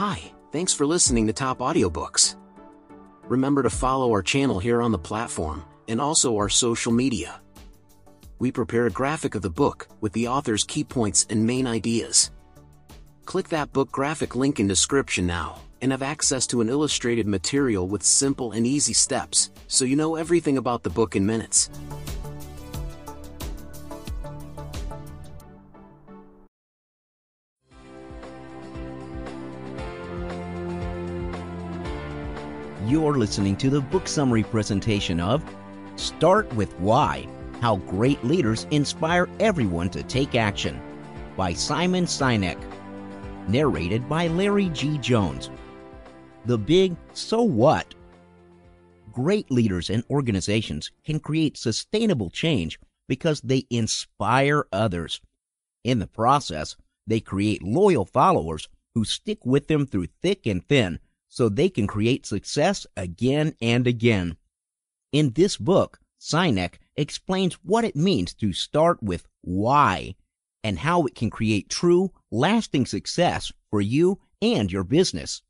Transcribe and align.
Hi, 0.00 0.32
thanks 0.50 0.72
for 0.72 0.86
listening 0.86 1.26
to 1.26 1.34
Top 1.34 1.58
Audiobooks. 1.58 2.36
Remember 3.24 3.62
to 3.62 3.68
follow 3.68 4.10
our 4.12 4.22
channel 4.22 4.58
here 4.58 4.80
on 4.80 4.92
the 4.92 4.98
platform 4.98 5.62
and 5.88 6.00
also 6.00 6.36
our 6.36 6.48
social 6.48 6.90
media. 6.90 7.42
We 8.38 8.50
prepare 8.50 8.86
a 8.86 8.90
graphic 8.90 9.34
of 9.34 9.42
the 9.42 9.50
book 9.50 9.88
with 10.00 10.14
the 10.14 10.26
author's 10.26 10.64
key 10.64 10.84
points 10.84 11.26
and 11.28 11.44
main 11.44 11.66
ideas. 11.66 12.30
Click 13.26 13.50
that 13.50 13.74
book 13.74 13.92
graphic 13.92 14.34
link 14.34 14.58
in 14.58 14.66
description 14.66 15.26
now 15.26 15.60
and 15.82 15.92
have 15.92 16.00
access 16.00 16.46
to 16.46 16.62
an 16.62 16.70
illustrated 16.70 17.26
material 17.26 17.86
with 17.86 18.02
simple 18.02 18.52
and 18.52 18.66
easy 18.66 18.94
steps 18.94 19.50
so 19.66 19.84
you 19.84 19.96
know 19.96 20.14
everything 20.14 20.56
about 20.56 20.82
the 20.82 20.88
book 20.88 21.14
in 21.14 21.26
minutes. 21.26 21.68
You're 32.90 33.18
listening 33.18 33.54
to 33.58 33.70
the 33.70 33.80
book 33.80 34.08
summary 34.08 34.42
presentation 34.42 35.20
of 35.20 35.44
Start 35.94 36.52
with 36.54 36.72
Why 36.80 37.28
How 37.60 37.76
Great 37.76 38.24
Leaders 38.24 38.66
Inspire 38.72 39.28
Everyone 39.38 39.88
to 39.90 40.02
Take 40.02 40.34
Action 40.34 40.82
by 41.36 41.52
Simon 41.52 42.04
Sinek. 42.06 42.58
Narrated 43.46 44.08
by 44.08 44.26
Larry 44.26 44.70
G. 44.70 44.98
Jones. 44.98 45.50
The 46.46 46.58
big 46.58 46.96
so 47.12 47.42
what? 47.42 47.94
Great 49.12 49.52
leaders 49.52 49.88
and 49.88 50.02
organizations 50.10 50.90
can 51.04 51.20
create 51.20 51.56
sustainable 51.56 52.28
change 52.28 52.80
because 53.08 53.40
they 53.42 53.68
inspire 53.70 54.66
others. 54.72 55.20
In 55.84 56.00
the 56.00 56.08
process, 56.08 56.74
they 57.06 57.20
create 57.20 57.62
loyal 57.62 58.04
followers 58.04 58.68
who 58.96 59.04
stick 59.04 59.46
with 59.46 59.68
them 59.68 59.86
through 59.86 60.08
thick 60.22 60.44
and 60.44 60.66
thin 60.66 60.98
so 61.30 61.48
they 61.48 61.70
can 61.70 61.86
create 61.86 62.26
success 62.26 62.86
again 62.96 63.54
and 63.62 63.86
again. 63.86 64.36
In 65.12 65.32
this 65.32 65.56
book, 65.56 66.00
Sinek 66.20 66.74
explains 66.96 67.54
what 67.62 67.84
it 67.84 67.96
means 67.96 68.34
to 68.34 68.52
start 68.52 69.02
with 69.02 69.26
why 69.40 70.16
and 70.62 70.80
how 70.80 71.06
it 71.06 71.14
can 71.14 71.30
create 71.30 71.70
true, 71.70 72.10
lasting 72.30 72.84
success 72.84 73.50
for 73.70 73.80
you 73.80 74.20
and 74.42 74.70
your 74.70 74.84
business. 74.84 75.40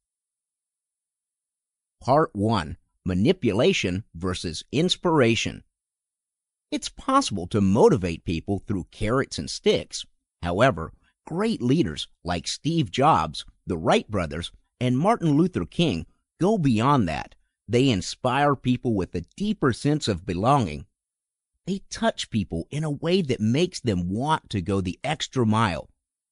Part 2.00 2.30
1 2.34 2.76
Manipulation 3.04 4.04
versus 4.14 4.62
Inspiration. 4.70 5.64
It's 6.70 6.88
possible 6.88 7.46
to 7.48 7.60
motivate 7.60 8.24
people 8.24 8.62
through 8.66 8.86
carrots 8.92 9.38
and 9.38 9.50
sticks. 9.50 10.04
However, 10.42 10.92
great 11.26 11.60
leaders 11.60 12.06
like 12.22 12.46
Steve 12.46 12.90
Jobs, 12.90 13.44
the 13.66 13.78
Wright 13.78 14.08
brothers, 14.08 14.52
and 14.80 14.98
Martin 14.98 15.36
Luther 15.36 15.66
King 15.66 16.06
go 16.40 16.58
beyond 16.58 17.08
that. 17.08 17.34
They 17.68 17.88
inspire 17.88 18.56
people 18.56 18.94
with 18.94 19.14
a 19.14 19.24
deeper 19.36 19.72
sense 19.72 20.08
of 20.08 20.26
belonging. 20.26 20.86
They 21.66 21.82
touch 21.90 22.30
people 22.30 22.66
in 22.70 22.82
a 22.82 22.90
way 22.90 23.22
that 23.22 23.40
makes 23.40 23.80
them 23.80 24.08
want 24.08 24.50
to 24.50 24.62
go 24.62 24.80
the 24.80 24.98
extra 25.04 25.46
mile. 25.46 25.88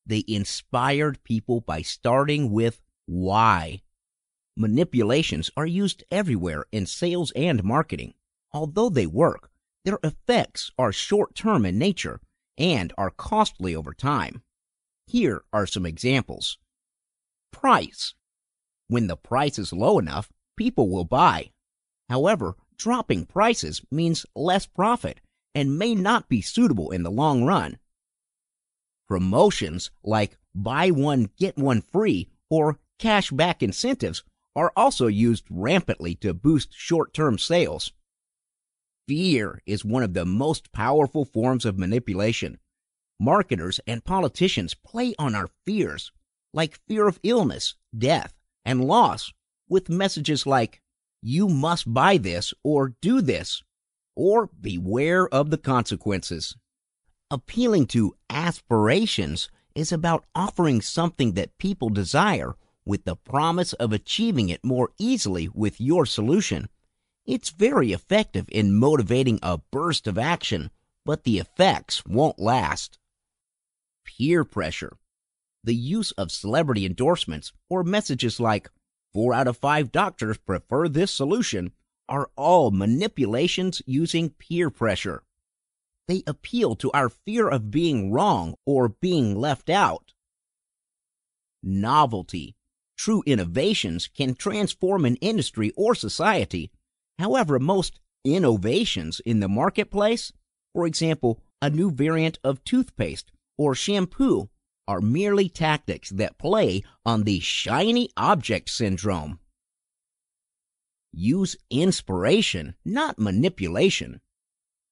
They 0.06 0.24
inspired 0.26 1.22
people 1.22 1.60
by 1.60 1.82
starting 1.82 2.50
with 2.50 2.80
why. 3.06 3.82
Manipulations 4.56 5.50
are 5.56 5.66
used 5.66 6.02
everywhere 6.10 6.64
in 6.72 6.86
sales 6.86 7.30
and 7.36 7.62
marketing. 7.62 8.14
Although 8.52 8.88
they 8.88 9.06
work, 9.06 9.50
their 9.84 9.98
effects 10.02 10.72
are 10.78 10.92
short 10.92 11.34
term 11.34 11.64
in 11.64 11.78
nature 11.78 12.20
and 12.56 12.92
are 12.98 13.10
costly 13.10 13.76
over 13.76 13.94
time. 13.94 14.42
Here 15.06 15.42
are 15.52 15.66
some 15.66 15.86
examples. 15.86 16.58
Price. 17.52 18.14
When 18.88 19.06
the 19.06 19.16
price 19.16 19.58
is 19.58 19.72
low 19.72 19.98
enough, 19.98 20.30
people 20.56 20.88
will 20.88 21.04
buy. 21.04 21.50
However, 22.08 22.56
dropping 22.76 23.26
prices 23.26 23.82
means 23.90 24.26
less 24.34 24.66
profit 24.66 25.20
and 25.54 25.78
may 25.78 25.94
not 25.94 26.28
be 26.28 26.40
suitable 26.40 26.90
in 26.90 27.02
the 27.02 27.10
long 27.10 27.44
run. 27.44 27.78
Promotions 29.06 29.90
like 30.02 30.36
buy 30.54 30.90
one, 30.90 31.30
get 31.38 31.56
one 31.56 31.82
free 31.82 32.28
or 32.50 32.78
cash 32.98 33.30
back 33.30 33.62
incentives 33.62 34.22
are 34.56 34.72
also 34.76 35.06
used 35.06 35.44
rampantly 35.50 36.14
to 36.16 36.34
boost 36.34 36.72
short 36.72 37.12
term 37.12 37.38
sales. 37.38 37.92
Fear 39.06 39.62
is 39.66 39.84
one 39.84 40.02
of 40.02 40.14
the 40.14 40.26
most 40.26 40.72
powerful 40.72 41.24
forms 41.24 41.64
of 41.64 41.78
manipulation. 41.78 42.58
Marketers 43.20 43.80
and 43.86 44.04
politicians 44.04 44.74
play 44.74 45.14
on 45.18 45.34
our 45.34 45.48
fears, 45.64 46.12
like 46.52 46.80
fear 46.86 47.08
of 47.08 47.18
illness, 47.22 47.74
death, 47.96 48.34
and 48.68 48.84
loss 48.84 49.32
with 49.66 49.88
messages 49.88 50.46
like, 50.46 50.82
you 51.22 51.48
must 51.48 51.92
buy 51.92 52.18
this 52.18 52.52
or 52.62 52.94
do 53.00 53.22
this, 53.22 53.62
or 54.14 54.50
beware 54.60 55.26
of 55.28 55.48
the 55.48 55.56
consequences. 55.56 56.54
Appealing 57.30 57.86
to 57.86 58.14
aspirations 58.28 59.48
is 59.74 59.90
about 59.90 60.26
offering 60.34 60.82
something 60.82 61.32
that 61.32 61.56
people 61.56 61.88
desire 61.88 62.56
with 62.84 63.04
the 63.04 63.16
promise 63.16 63.72
of 63.74 63.90
achieving 63.94 64.50
it 64.50 64.62
more 64.62 64.90
easily 64.98 65.48
with 65.48 65.80
your 65.80 66.04
solution. 66.04 66.68
It's 67.24 67.48
very 67.48 67.92
effective 67.92 68.46
in 68.52 68.74
motivating 68.74 69.38
a 69.42 69.58
burst 69.70 70.06
of 70.06 70.18
action, 70.18 70.70
but 71.06 71.24
the 71.24 71.38
effects 71.38 72.04
won't 72.04 72.38
last. 72.38 72.98
Peer 74.04 74.44
pressure 74.44 74.92
the 75.64 75.74
use 75.74 76.12
of 76.12 76.30
celebrity 76.30 76.86
endorsements 76.86 77.52
or 77.68 77.82
messages 77.82 78.40
like, 78.40 78.70
four 79.12 79.34
out 79.34 79.48
of 79.48 79.56
five 79.56 79.90
doctors 79.92 80.38
prefer 80.38 80.88
this 80.88 81.12
solution, 81.12 81.72
are 82.08 82.30
all 82.36 82.70
manipulations 82.70 83.82
using 83.86 84.30
peer 84.30 84.70
pressure. 84.70 85.22
They 86.06 86.22
appeal 86.26 86.74
to 86.76 86.90
our 86.92 87.10
fear 87.10 87.48
of 87.48 87.70
being 87.70 88.12
wrong 88.12 88.54
or 88.64 88.88
being 88.88 89.36
left 89.36 89.68
out. 89.68 90.14
Novelty. 91.62 92.54
True 92.96 93.22
innovations 93.26 94.08
can 94.08 94.34
transform 94.34 95.04
an 95.04 95.16
industry 95.16 95.70
or 95.76 95.94
society. 95.94 96.70
However, 97.18 97.58
most 97.58 98.00
innovations 98.24 99.20
in 99.24 99.40
the 99.40 99.48
marketplace, 99.48 100.32
for 100.72 100.86
example, 100.86 101.40
a 101.60 101.70
new 101.70 101.90
variant 101.90 102.38
of 102.42 102.64
toothpaste 102.64 103.30
or 103.56 103.74
shampoo, 103.74 104.48
are 104.88 105.02
merely 105.02 105.50
tactics 105.50 106.08
that 106.08 106.38
play 106.38 106.82
on 107.04 107.24
the 107.24 107.38
shiny 107.40 108.08
object 108.16 108.70
syndrome. 108.70 109.38
Use 111.12 111.56
inspiration, 111.70 112.74
not 112.84 113.18
manipulation. 113.18 114.20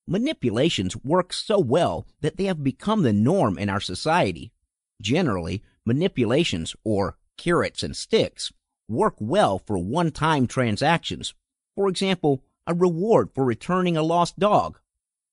Manipulations 0.06 0.96
work 0.98 1.32
so 1.32 1.58
well 1.58 2.06
that 2.20 2.36
they 2.36 2.44
have 2.44 2.62
become 2.62 3.02
the 3.02 3.12
norm 3.12 3.58
in 3.58 3.70
our 3.70 3.80
society. 3.80 4.52
Generally, 5.00 5.62
manipulations, 5.86 6.76
or 6.84 7.16
carrots 7.38 7.82
and 7.82 7.96
sticks, 7.96 8.52
work 8.88 9.14
well 9.18 9.58
for 9.58 9.78
one 9.78 10.10
time 10.10 10.46
transactions. 10.46 11.34
For 11.74 11.88
example, 11.88 12.44
a 12.66 12.74
reward 12.74 13.30
for 13.34 13.44
returning 13.44 13.96
a 13.96 14.02
lost 14.02 14.38
dog. 14.38 14.78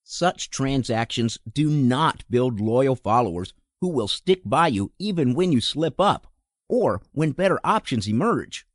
Such 0.04 0.50
transactions 0.50 1.38
do 1.50 1.68
not 1.68 2.24
build 2.30 2.60
loyal 2.60 2.96
followers 2.96 3.52
who 3.84 3.90
will 3.90 4.08
stick 4.08 4.40
by 4.46 4.66
you 4.66 4.90
even 4.98 5.34
when 5.34 5.52
you 5.52 5.60
slip 5.60 6.00
up 6.00 6.26
or 6.70 7.02
when 7.12 7.32
better 7.32 7.60
options 7.62 8.08
emerge. 8.08 8.66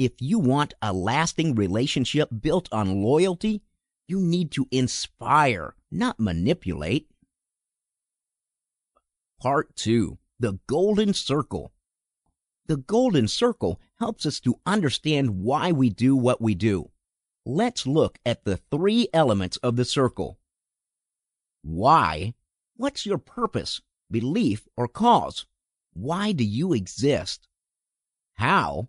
If 0.00 0.14
you 0.18 0.40
want 0.40 0.74
a 0.82 0.92
lasting 0.92 1.54
relationship 1.54 2.28
built 2.40 2.68
on 2.72 3.00
loyalty, 3.00 3.62
you 4.08 4.18
need 4.18 4.50
to 4.50 4.66
inspire, 4.72 5.76
not 5.92 6.18
manipulate. 6.18 7.06
Part 9.40 9.76
2 9.76 10.18
The 10.40 10.58
Golden 10.66 11.14
Circle. 11.14 11.70
The 12.66 12.78
Golden 12.78 13.28
Circle 13.28 13.80
helps 14.00 14.26
us 14.26 14.40
to 14.40 14.58
understand 14.66 15.44
why 15.44 15.70
we 15.70 15.88
do 15.88 16.16
what 16.16 16.40
we 16.40 16.56
do. 16.56 16.90
Let's 17.46 17.86
look 17.86 18.18
at 18.26 18.42
the 18.42 18.56
three 18.56 19.06
elements 19.14 19.56
of 19.58 19.76
the 19.76 19.84
circle. 19.84 20.40
Why? 21.62 22.34
What's 22.74 23.06
your 23.06 23.18
purpose? 23.18 23.80
Belief, 24.10 24.66
or 24.76 24.88
cause. 24.88 25.46
Why 25.92 26.32
do 26.32 26.44
you 26.44 26.72
exist? 26.72 27.48
How? 28.34 28.88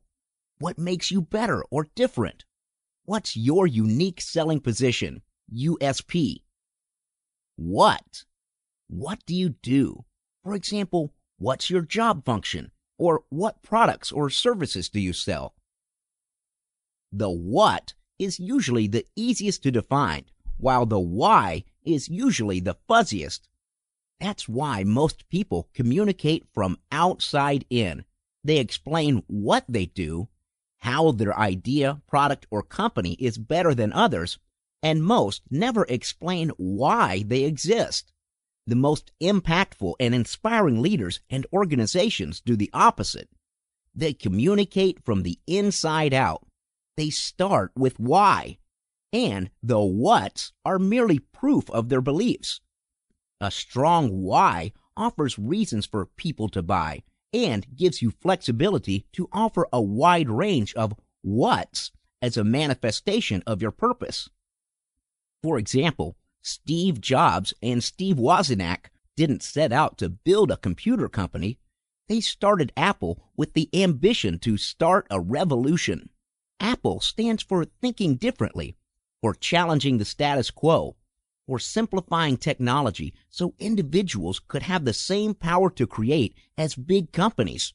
What 0.59 0.77
makes 0.77 1.11
you 1.11 1.21
better 1.21 1.63
or 1.71 1.87
different? 1.95 2.45
What's 3.05 3.35
your 3.35 3.65
unique 3.65 4.21
selling 4.21 4.59
position? 4.59 5.21
USP. 5.53 6.43
What? 7.55 8.25
What 8.87 9.19
do 9.25 9.35
you 9.35 9.49
do? 9.49 10.05
For 10.43 10.53
example, 10.53 11.13
what's 11.37 11.69
your 11.69 11.81
job 11.81 12.25
function? 12.25 12.71
Or 12.97 13.23
what 13.29 13.63
products 13.63 14.11
or 14.11 14.29
services 14.29 14.89
do 14.89 14.99
you 14.99 15.13
sell? 15.13 15.55
The 17.11 17.29
what 17.29 17.93
is 18.19 18.39
usually 18.39 18.87
the 18.87 19.05
easiest 19.15 19.63
to 19.63 19.71
define, 19.71 20.25
while 20.57 20.85
the 20.85 20.99
why 20.99 21.63
is 21.83 22.09
usually 22.09 22.59
the 22.59 22.75
fuzziest. 22.87 23.47
That's 24.19 24.49
why 24.49 24.83
most 24.83 25.29
people 25.29 25.69
communicate 25.73 26.45
from 26.53 26.77
outside 26.91 27.65
in. 27.69 28.03
They 28.43 28.57
explain 28.57 29.23
what 29.27 29.65
they 29.69 29.85
do, 29.85 30.27
how 30.79 31.11
their 31.11 31.37
idea, 31.37 32.01
product, 32.07 32.47
or 32.51 32.63
company 32.63 33.13
is 33.13 33.37
better 33.37 33.73
than 33.73 33.93
others, 33.93 34.37
and 34.81 35.03
most 35.03 35.43
never 35.49 35.85
explain 35.89 36.49
why 36.57 37.23
they 37.25 37.43
exist. 37.43 38.11
The 38.67 38.75
most 38.75 39.11
impactful 39.21 39.95
and 39.99 40.13
inspiring 40.13 40.81
leaders 40.81 41.21
and 41.29 41.45
organizations 41.51 42.41
do 42.41 42.55
the 42.55 42.69
opposite. 42.73 43.29
They 43.95 44.13
communicate 44.13 45.03
from 45.03 45.23
the 45.23 45.39
inside 45.47 46.13
out. 46.13 46.45
They 46.95 47.09
start 47.09 47.71
with 47.75 47.99
why, 47.99 48.59
and 49.11 49.49
the 49.63 49.81
whats 49.81 50.53
are 50.63 50.79
merely 50.79 51.19
proof 51.19 51.69
of 51.71 51.89
their 51.89 52.01
beliefs. 52.01 52.61
A 53.41 53.51
strong 53.51 54.21
why 54.21 54.73
offers 54.97 55.39
reasons 55.39 55.85
for 55.85 56.05
people 56.05 56.49
to 56.49 56.61
buy 56.61 57.03
and 57.33 57.65
gives 57.75 58.01
you 58.01 58.11
flexibility 58.11 59.05
to 59.13 59.29
offer 59.31 59.67
a 59.71 59.81
wide 59.81 60.29
range 60.29 60.73
of 60.73 60.95
whats 61.23 61.91
as 62.21 62.35
a 62.35 62.43
manifestation 62.43 63.41
of 63.47 63.61
your 63.61 63.71
purpose. 63.71 64.29
For 65.41 65.57
example, 65.57 66.17
Steve 66.41 66.99
Jobs 66.99 67.53
and 67.61 67.83
Steve 67.83 68.17
Wozniak 68.17 68.89
didn't 69.15 69.43
set 69.43 69.71
out 69.71 69.97
to 69.99 70.09
build 70.09 70.51
a 70.51 70.57
computer 70.57 71.07
company. 71.07 71.59
They 72.07 72.19
started 72.19 72.73
Apple 72.75 73.23
with 73.37 73.53
the 73.53 73.69
ambition 73.73 74.39
to 74.39 74.57
start 74.57 75.07
a 75.09 75.19
revolution. 75.19 76.09
Apple 76.59 76.99
stands 76.99 77.43
for 77.43 77.65
thinking 77.65 78.15
differently, 78.15 78.75
for 79.21 79.33
challenging 79.33 79.97
the 79.97 80.05
status 80.05 80.51
quo, 80.51 80.95
for 81.49 81.57
simplifying 81.57 82.37
technology 82.37 83.11
so 83.31 83.55
individuals 83.57 84.39
could 84.47 84.61
have 84.61 84.85
the 84.85 84.93
same 84.93 85.33
power 85.33 85.71
to 85.71 85.87
create 85.87 86.35
as 86.59 86.75
big 86.75 87.11
companies. 87.11 87.73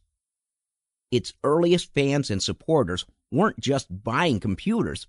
Its 1.10 1.32
earliest 1.42 1.92
fans 1.92 2.30
and 2.30 2.40
supporters 2.40 3.04
weren't 3.32 3.58
just 3.58 4.04
buying 4.04 4.38
computers, 4.38 5.08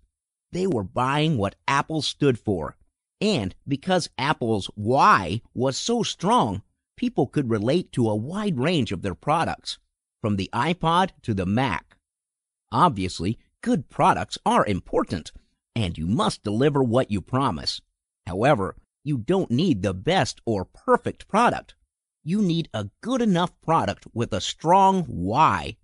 they 0.51 0.65
were 0.65 0.83
buying 0.83 1.37
what 1.37 1.55
Apple 1.67 2.01
stood 2.01 2.39
for. 2.39 2.75
And 3.21 3.53
because 3.67 4.09
Apple's 4.17 4.65
why 4.73 5.43
was 5.53 5.77
so 5.77 6.01
strong, 6.01 6.63
people 6.97 7.27
could 7.27 7.51
relate 7.51 7.91
to 7.91 8.09
a 8.09 8.15
wide 8.15 8.57
range 8.57 8.91
of 8.91 9.03
their 9.03 9.13
products, 9.13 9.77
from 10.21 10.37
the 10.37 10.49
iPod 10.51 11.11
to 11.21 11.35
the 11.35 11.45
Mac. 11.45 11.97
Obviously, 12.71 13.37
good 13.61 13.89
products 13.89 14.39
are 14.43 14.65
important, 14.65 15.31
and 15.75 15.99
you 15.99 16.07
must 16.07 16.41
deliver 16.43 16.81
what 16.81 17.11
you 17.11 17.21
promise. 17.21 17.79
However, 18.27 18.75
you 19.03 19.17
don't 19.19 19.51
need 19.51 19.83
the 19.83 19.93
best 19.93 20.41
or 20.45 20.65
perfect 20.65 21.27
product. 21.27 21.75
You 22.23 22.41
need 22.41 22.69
a 22.73 22.89
good 23.01 23.21
enough 23.21 23.59
product 23.61 24.07
with 24.13 24.33
a 24.33 24.41
strong 24.41 25.03
why. 25.03 25.77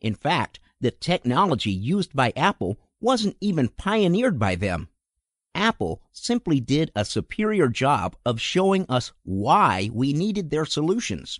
In 0.00 0.14
fact, 0.14 0.60
the 0.80 0.90
technology 0.90 1.70
used 1.70 2.14
by 2.14 2.32
Apple 2.36 2.78
wasn't 3.00 3.36
even 3.40 3.68
pioneered 3.68 4.38
by 4.38 4.54
them. 4.54 4.88
Apple 5.54 6.02
simply 6.10 6.58
did 6.58 6.90
a 6.96 7.04
superior 7.04 7.68
job 7.68 8.16
of 8.24 8.40
showing 8.40 8.86
us 8.88 9.12
why 9.22 9.90
we 9.92 10.12
needed 10.12 10.50
their 10.50 10.64
solutions. 10.64 11.38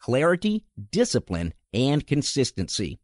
Clarity, 0.00 0.64
discipline, 0.90 1.54
and 1.72 2.06
consistency. 2.06 2.98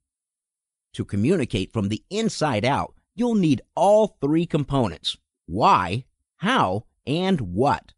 To 0.95 1.05
communicate 1.05 1.73
from 1.73 1.89
the 1.89 2.05
inside 2.11 2.65
out, 2.65 2.95
you'll 3.15 3.35
need 3.37 3.63
all 3.75 4.17
three 4.21 4.45
components 4.45 5.17
why, 5.47 6.05
how, 6.37 6.87
and 7.07 7.41
what, 7.41 7.93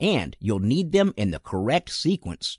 and 0.00 0.36
you'll 0.40 0.58
need 0.58 0.92
them 0.92 1.12
in 1.16 1.30
the 1.30 1.38
correct 1.38 1.90
sequence. 1.90 2.58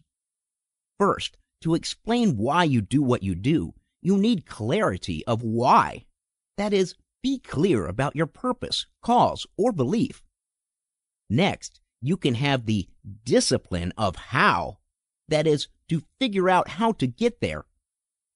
First, 0.99 1.37
to 1.61 1.75
explain 1.75 2.37
why 2.37 2.63
you 2.63 2.81
do 2.81 3.01
what 3.01 3.23
you 3.23 3.35
do, 3.35 3.73
you 4.01 4.17
need 4.17 4.45
clarity 4.45 5.25
of 5.25 5.43
why. 5.43 6.05
That 6.57 6.73
is, 6.73 6.95
be 7.21 7.39
clear 7.39 7.87
about 7.87 8.15
your 8.15 8.27
purpose, 8.27 8.85
cause, 9.01 9.45
or 9.57 9.71
belief. 9.71 10.23
Next, 11.29 11.79
you 12.01 12.15
can 12.15 12.35
have 12.35 12.65
the 12.65 12.87
discipline 13.23 13.91
of 13.97 14.15
how. 14.15 14.77
That 15.27 15.45
is, 15.45 15.67
to 15.89 16.03
figure 16.19 16.49
out 16.49 16.69
how 16.69 16.93
to 16.93 17.07
get 17.07 17.41
there. 17.41 17.65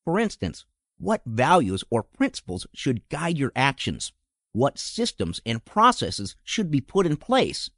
For 0.03 0.19
instance, 0.19 0.65
what 0.98 1.21
values 1.25 1.83
or 1.89 2.03
principles 2.03 2.68
should 2.74 3.07
guide 3.09 3.38
your 3.38 3.51
actions? 3.56 4.13
What 4.53 4.77
systems 4.77 5.42
and 5.45 5.63
processes 5.63 6.36
should 6.44 6.69
be 6.69 6.81
put 6.81 7.06
in 7.06 7.18
place, 7.18 7.69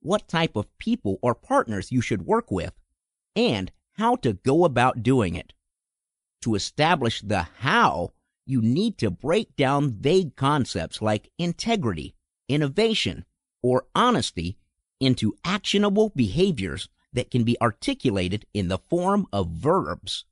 what 0.00 0.28
type 0.28 0.56
of 0.56 0.78
people 0.78 1.18
or 1.22 1.34
partners 1.34 1.92
you 1.92 2.00
should 2.00 2.26
work 2.26 2.50
with, 2.50 2.72
and 3.34 3.72
how 3.94 4.16
to 4.16 4.34
go 4.34 4.64
about 4.64 5.02
doing 5.02 5.34
it. 5.34 5.52
To 6.42 6.54
establish 6.54 7.20
the 7.20 7.48
how, 7.58 8.12
you 8.46 8.62
need 8.62 8.96
to 8.98 9.10
break 9.10 9.56
down 9.56 9.92
vague 9.92 10.36
concepts 10.36 11.02
like 11.02 11.30
integrity, 11.38 12.14
innovation, 12.48 13.24
or 13.62 13.86
honesty 13.94 14.56
into 15.00 15.34
actionable 15.44 16.12
behaviors 16.14 16.88
that 17.12 17.30
can 17.30 17.44
be 17.44 17.60
articulated 17.60 18.46
in 18.54 18.68
the 18.68 18.78
form 18.78 19.26
of 19.32 19.50
verbs. 19.50 20.24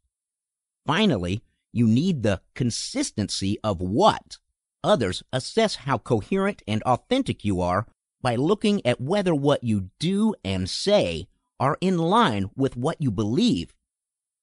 Finally, 0.87 1.43
you 1.73 1.87
need 1.87 2.23
the 2.23 2.41
consistency 2.55 3.59
of 3.63 3.81
what 3.81 4.39
Others 4.85 5.23
assess 5.33 5.77
how 5.77 5.99
coherent 5.99 6.63
and 6.67 6.83
authentic 6.83 7.45
you 7.45 7.61
are 7.61 7.87
by 8.23 8.37
looking 8.37 8.85
at 8.87 9.01
whether 9.01 9.35
what 9.35 9.65
you 9.65 9.91
do 9.99 10.35
and 10.45 10.69
say 10.69 11.29
are 11.59 11.79
in 11.81 11.99
line 11.99 12.51
with 12.57 12.77
what 12.77 13.01
you 13.01 13.11
believe. 13.11 13.73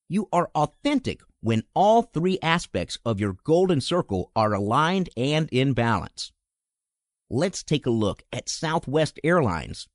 You 0.08 0.28
are 0.32 0.50
authentic 0.54 1.20
when 1.40 1.64
all 1.74 2.02
three 2.02 2.38
aspects 2.42 2.98
of 3.04 3.20
your 3.20 3.36
golden 3.44 3.80
circle 3.80 4.30
are 4.34 4.52
aligned 4.54 5.10
and 5.16 5.48
in 5.50 5.72
balance. 5.72 6.32
Let's 7.30 7.62
take 7.62 7.86
a 7.86 7.90
look 7.90 8.22
at 8.32 8.48
Southwest 8.48 9.18
Airlines. 9.24 9.88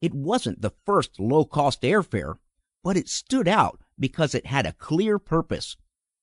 It 0.00 0.14
wasn't 0.14 0.60
the 0.60 0.72
first 0.84 1.18
low 1.18 1.44
cost 1.44 1.82
airfare, 1.82 2.36
but 2.82 2.96
it 2.96 3.08
stood 3.08 3.48
out 3.48 3.80
because 3.98 4.34
it 4.34 4.46
had 4.46 4.66
a 4.66 4.72
clear 4.72 5.18
purpose 5.18 5.76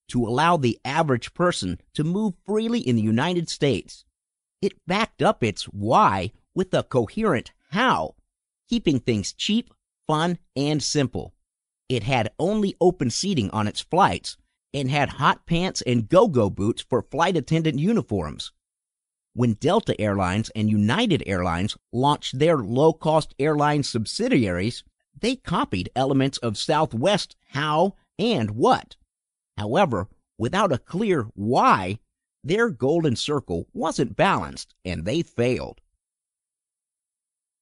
to 0.10 0.26
allow 0.26 0.58
the 0.58 0.80
average 0.84 1.34
person 1.34 1.80
to 1.94 2.04
move 2.04 2.34
freely 2.46 2.80
in 2.80 2.96
the 2.96 3.02
United 3.02 3.50
States. 3.50 4.04
It 4.62 4.74
backed 4.86 5.22
up 5.22 5.44
its 5.44 5.64
why 5.66 6.32
with 6.54 6.74
a 6.74 6.84
coherent 6.84 7.52
how, 7.70 8.16
keeping 8.70 9.00
things 9.00 9.34
cheap, 9.34 9.74
fun, 10.08 10.38
and 10.56 10.84
simple. 10.84 11.34
It 11.88 12.04
had 12.04 12.32
only 12.40 12.76
open 12.80 13.10
seating 13.10 13.50
on 13.52 13.68
its 13.68 13.82
flights 13.82 14.38
and 14.74 14.90
had 14.90 15.10
hot 15.10 15.46
pants 15.46 15.82
and 15.82 16.08
go 16.08 16.28
go 16.28 16.50
boots 16.50 16.82
for 16.82 17.02
flight 17.02 17.36
attendant 17.36 17.80
uniforms. 17.80 18.52
When 19.34 19.54
Delta 19.54 20.00
Airlines 20.00 20.50
and 20.56 20.70
United 20.70 21.24
Airlines 21.26 21.78
launched 21.94 22.38
their 22.38 22.58
low 22.58 22.92
cost 22.92 23.34
airline 23.40 23.84
subsidiaries, 23.84 24.84
they 25.20 25.38
copied 25.38 25.90
elements 25.96 26.38
of 26.40 26.58
Southwest 26.58 27.36
how 27.50 27.96
and 28.20 28.52
what. 28.52 28.96
However, 29.62 30.10
without 30.40 30.72
a 30.72 30.80
clear 30.80 31.28
why, 31.36 32.00
their 32.44 32.72
golden 32.72 33.16
circle 33.16 33.68
wasn't 33.74 34.16
balanced 34.16 34.74
and 34.84 35.06
they 35.06 35.22
failed. 35.22 35.82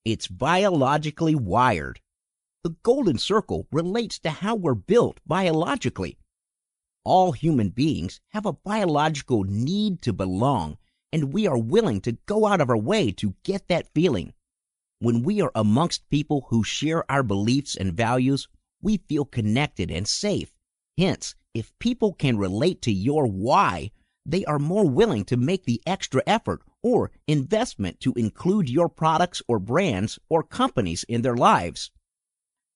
It's 0.05 0.29
biologically 0.29 1.35
wired. 1.35 1.99
The 2.63 2.77
golden 2.83 3.17
circle 3.17 3.67
relates 3.69 4.17
to 4.19 4.29
how 4.29 4.55
we're 4.55 4.75
built 4.75 5.19
biologically. 5.27 6.17
All 7.03 7.33
human 7.33 7.67
beings 7.67 8.21
have 8.29 8.45
a 8.45 8.53
biological 8.53 9.43
need 9.43 10.01
to 10.03 10.13
belong, 10.13 10.77
and 11.11 11.33
we 11.33 11.47
are 11.47 11.57
willing 11.57 11.99
to 12.01 12.13
go 12.27 12.45
out 12.45 12.61
of 12.61 12.69
our 12.69 12.77
way 12.77 13.11
to 13.11 13.35
get 13.43 13.67
that 13.67 13.93
feeling. 13.93 14.33
When 14.99 15.21
we 15.23 15.41
are 15.41 15.51
amongst 15.53 16.09
people 16.09 16.47
who 16.49 16.63
share 16.63 17.03
our 17.11 17.23
beliefs 17.23 17.75
and 17.75 17.91
values, 17.91 18.47
we 18.81 19.01
feel 19.09 19.25
connected 19.25 19.91
and 19.91 20.07
safe. 20.07 20.53
Hence, 20.97 21.35
if 21.59 21.77
people 21.77 22.13
can 22.13 22.37
relate 22.37 22.81
to 22.83 22.91
your 22.91 23.27
why, 23.27 23.91
they 24.25 24.45
are 24.45 24.59
more 24.59 24.87
willing 24.87 25.25
to 25.25 25.35
make 25.35 25.65
the 25.65 25.81
extra 25.85 26.23
effort 26.25 26.61
or 26.81 27.11
investment 27.27 27.99
to 27.99 28.13
include 28.13 28.69
your 28.69 28.87
products 28.87 29.41
or 29.45 29.59
brands 29.59 30.17
or 30.29 30.41
companies 30.41 31.03
in 31.09 31.21
their 31.21 31.35
lives. 31.35 31.91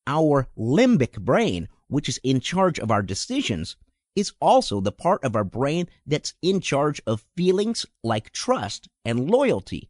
Our 0.05 0.49
limbic 0.57 1.17
brain, 1.17 1.69
which 1.87 2.09
is 2.09 2.19
in 2.25 2.41
charge 2.41 2.77
of 2.77 2.91
our 2.91 3.01
decisions, 3.01 3.77
is 4.17 4.33
also 4.41 4.81
the 4.81 4.91
part 4.91 5.23
of 5.23 5.33
our 5.33 5.45
brain 5.45 5.87
that's 6.05 6.33
in 6.41 6.59
charge 6.59 7.01
of 7.07 7.25
feelings 7.37 7.85
like 8.03 8.33
trust 8.33 8.89
and 9.05 9.29
loyalty. 9.29 9.89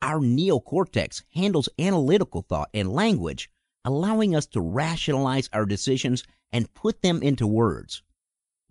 Our 0.00 0.18
neocortex 0.18 1.24
handles 1.34 1.68
analytical 1.78 2.40
thought 2.40 2.70
and 2.72 2.90
language, 2.90 3.50
allowing 3.84 4.34
us 4.34 4.46
to 4.46 4.62
rationalize 4.62 5.50
our 5.52 5.66
decisions 5.66 6.24
and 6.54 6.72
put 6.72 7.02
them 7.02 7.22
into 7.22 7.46
words. 7.46 8.02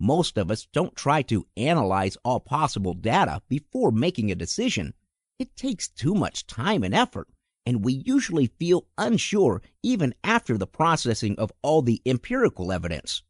Most 0.00 0.36
of 0.36 0.50
us 0.50 0.66
don't 0.72 0.96
try 0.96 1.22
to 1.22 1.46
analyze 1.56 2.16
all 2.24 2.40
possible 2.40 2.94
data 2.94 3.42
before 3.48 3.92
making 3.92 4.30
a 4.30 4.34
decision. 4.34 4.94
It 5.38 5.56
takes 5.56 5.88
too 5.88 6.14
much 6.14 6.46
time 6.46 6.82
and 6.82 6.94
effort, 6.94 7.28
and 7.64 7.84
we 7.84 8.02
usually 8.04 8.48
feel 8.58 8.86
unsure 8.98 9.62
even 9.82 10.14
after 10.24 10.58
the 10.58 10.66
processing 10.66 11.38
of 11.38 11.52
all 11.62 11.80
the 11.80 12.02
empirical 12.04 12.72
evidence. 12.72 13.22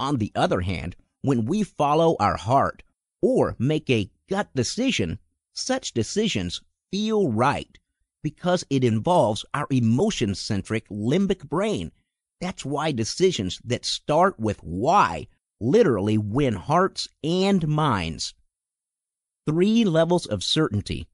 On 0.00 0.16
the 0.16 0.32
other 0.34 0.62
hand, 0.62 0.96
when 1.20 1.44
we 1.44 1.62
follow 1.62 2.16
our 2.18 2.36
heart 2.36 2.82
or 3.20 3.54
make 3.58 3.88
a 3.88 4.10
gut 4.28 4.48
decision, 4.54 5.18
such 5.54 5.92
decisions 5.92 6.60
feel 6.90 7.30
right 7.30 7.78
because 8.22 8.64
it 8.70 8.82
involves 8.82 9.44
our 9.54 9.66
emotion 9.70 10.34
centric 10.34 10.88
limbic 10.88 11.48
brain. 11.48 11.92
That's 12.40 12.64
why 12.64 12.92
decisions 12.92 13.60
that 13.64 13.84
start 13.84 14.40
with 14.40 14.58
why 14.62 15.28
literally 15.62 16.18
win 16.18 16.54
hearts 16.54 17.08
and 17.22 17.66
minds. 17.68 18.34
Three 19.46 19.84
levels 19.84 20.26
of 20.26 20.42
certainty. 20.42 21.06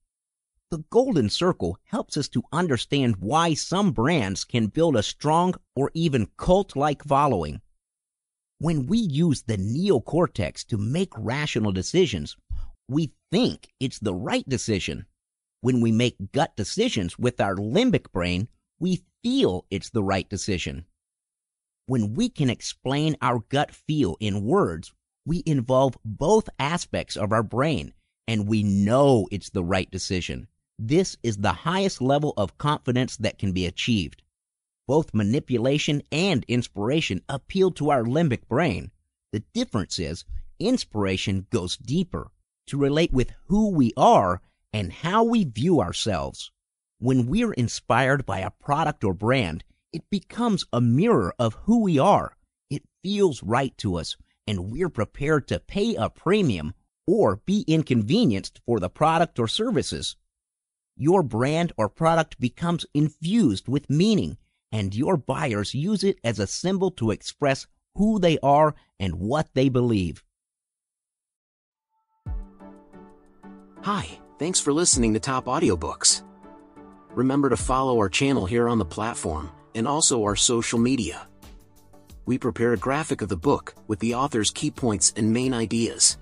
The 0.71 0.85
golden 0.91 1.31
circle 1.31 1.79
helps 1.85 2.17
us 2.17 2.29
to 2.31 2.43
understand 2.53 3.17
why 3.17 3.55
some 3.55 3.93
brands 3.93 4.45
can 4.45 4.67
build 4.67 4.97
a 4.97 5.03
strong 5.03 5.55
or 5.77 5.91
even 5.95 6.29
cult 6.37 6.77
like 6.77 7.05
following. 7.05 7.61
When 8.59 8.87
we 8.87 8.99
use 8.99 9.43
the 9.43 9.57
neocortex 9.57 10.67
to 10.67 10.77
make 10.77 11.13
rational 11.17 11.73
decisions, 11.73 12.37
we 12.89 13.13
think 13.31 13.69
it's 13.81 13.99
the 13.99 14.15
right 14.15 14.47
decision. 14.49 15.07
When 15.61 15.81
we 15.81 15.93
make 15.93 16.33
gut 16.33 16.57
decisions 16.57 17.19
with 17.19 17.41
our 17.41 17.55
limbic 17.55 18.11
brain, 18.13 18.49
we 18.79 19.05
feel 19.23 19.67
it's 19.71 19.91
the 19.91 20.03
right 20.03 20.29
decision. 20.29 20.85
When 21.89 22.13
we 22.13 22.29
can 22.29 22.51
explain 22.51 23.17
our 23.23 23.39
gut 23.49 23.75
feel 23.75 24.19
in 24.21 24.45
words, 24.45 24.93
we 25.25 25.43
involve 25.47 25.97
both 26.05 26.51
aspects 26.59 27.17
of 27.17 27.33
our 27.33 27.43
brain 27.43 27.95
and 28.27 28.47
we 28.47 28.63
know 28.63 29.27
it's 29.33 29.49
the 29.49 29.65
right 29.65 29.91
decision. 29.91 30.49
This 30.79 31.17
is 31.23 31.39
the 31.39 31.65
highest 31.65 32.03
level 32.03 32.35
of 32.37 32.59
confidence 32.59 33.17
that 33.17 33.39
can 33.39 33.53
be 33.53 33.65
achieved. 33.65 34.23
Both 34.87 35.15
manipulation 35.15 36.03
and 36.13 36.45
inspiration 36.47 37.23
appeal 37.27 37.71
to 37.71 37.89
our 37.89 38.05
limbic 38.05 38.47
brain. 38.49 38.91
The 39.33 39.43
difference 39.55 39.99
is 39.99 40.27
inspiration 40.59 41.47
goes 41.49 41.79
deeper 41.79 42.31
to 42.67 42.77
relate 42.77 43.15
with 43.15 43.33
who 43.47 43.71
we 43.71 43.95
are 43.97 44.43
and 44.75 44.93
how 44.93 45.25
we 45.25 45.45
view 45.45 45.81
ourselves. 45.81 46.53
When 46.99 47.29
we're 47.29 47.55
inspired 47.55 48.27
by 48.27 48.41
a 48.41 48.51
product 48.51 49.05
or 49.05 49.15
brand, 49.15 49.65
it 49.93 50.09
becomes 50.11 50.65
a 50.73 50.81
mirror 50.81 51.35
of 51.39 51.55
who 51.63 51.81
we 51.81 51.99
are. 51.99 52.35
It 52.71 52.83
feels 53.03 53.43
right 53.43 53.77
to 53.79 53.97
us, 53.97 54.17
and 54.47 54.71
we're 54.71 54.89
prepared 54.89 55.49
to 55.49 55.61
pay 55.61 55.95
a 55.95 56.11
premium 56.11 56.75
or 57.07 57.37
be 57.47 57.65
inconvenienced 57.67 58.61
for 58.67 58.81
the 58.81 58.91
product 58.91 59.39
or 59.39 59.49
services. 59.49 60.17
Your 60.97 61.23
brand 61.23 61.73
or 61.79 61.89
product 61.89 62.39
becomes 62.39 62.85
infused 62.93 63.69
with 63.69 63.89
meaning 63.89 64.37
and 64.71 64.95
your 64.95 65.17
buyers 65.17 65.75
use 65.75 66.05
it 66.05 66.19
as 66.23 66.39
a 66.39 66.47
symbol 66.47 66.91
to 66.93 67.11
express 67.11 67.67
who 67.95 68.19
they 68.19 68.39
are 68.43 68.75
and 69.01 69.15
what 69.15 69.49
they 69.55 69.69
believe. 69.69 70.23
Hi, 73.83 74.07
thanks 74.39 74.61
for 74.61 74.73
listening 74.73 75.15
to 75.15 75.21
Top 75.21 75.47
Audiobooks. 75.47 76.23
Remember 77.11 77.49
to 77.49 77.57
follow 77.57 77.97
our 77.99 78.09
channel 78.09 78.45
here 78.45 78.69
on 78.69 78.79
the 78.79 78.85
platform 78.85 79.51
and 79.79 79.87
also 79.87 80.25
our 80.25 80.35
social 80.35 80.79
media. 80.79 81.29
We 82.27 82.37
prepare 82.37 82.73
a 82.73 82.77
graphic 82.77 83.23
of 83.23 83.29
the 83.29 83.37
book 83.37 83.77
with 83.87 84.01
the 84.01 84.17
author's 84.17 84.51
key 84.51 84.73
points 84.73 85.13
and 85.17 85.33
main 85.33 85.55
ideas. 85.55 86.19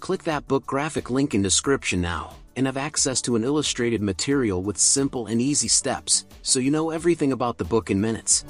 Click 0.00 0.24
that 0.24 0.48
book 0.48 0.66
graphic 0.66 1.08
link 1.08 1.32
in 1.32 1.42
description 1.42 2.00
now 2.00 2.34
and 2.56 2.66
have 2.66 2.76
access 2.76 3.22
to 3.22 3.36
an 3.36 3.44
illustrated 3.44 4.02
material 4.02 4.64
with 4.64 4.78
simple 4.78 5.28
and 5.28 5.40
easy 5.40 5.68
steps, 5.68 6.26
so 6.42 6.58
you 6.58 6.72
know 6.72 6.90
everything 6.90 7.30
about 7.30 7.56
the 7.56 7.64
book 7.64 7.88
in 7.88 8.00
minutes. 8.00 8.44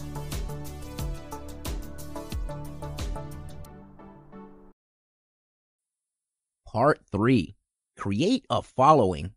Part 6.64 7.00
3 7.12 7.54
Create 7.98 8.46
a 8.48 8.62
Following. 8.62 9.32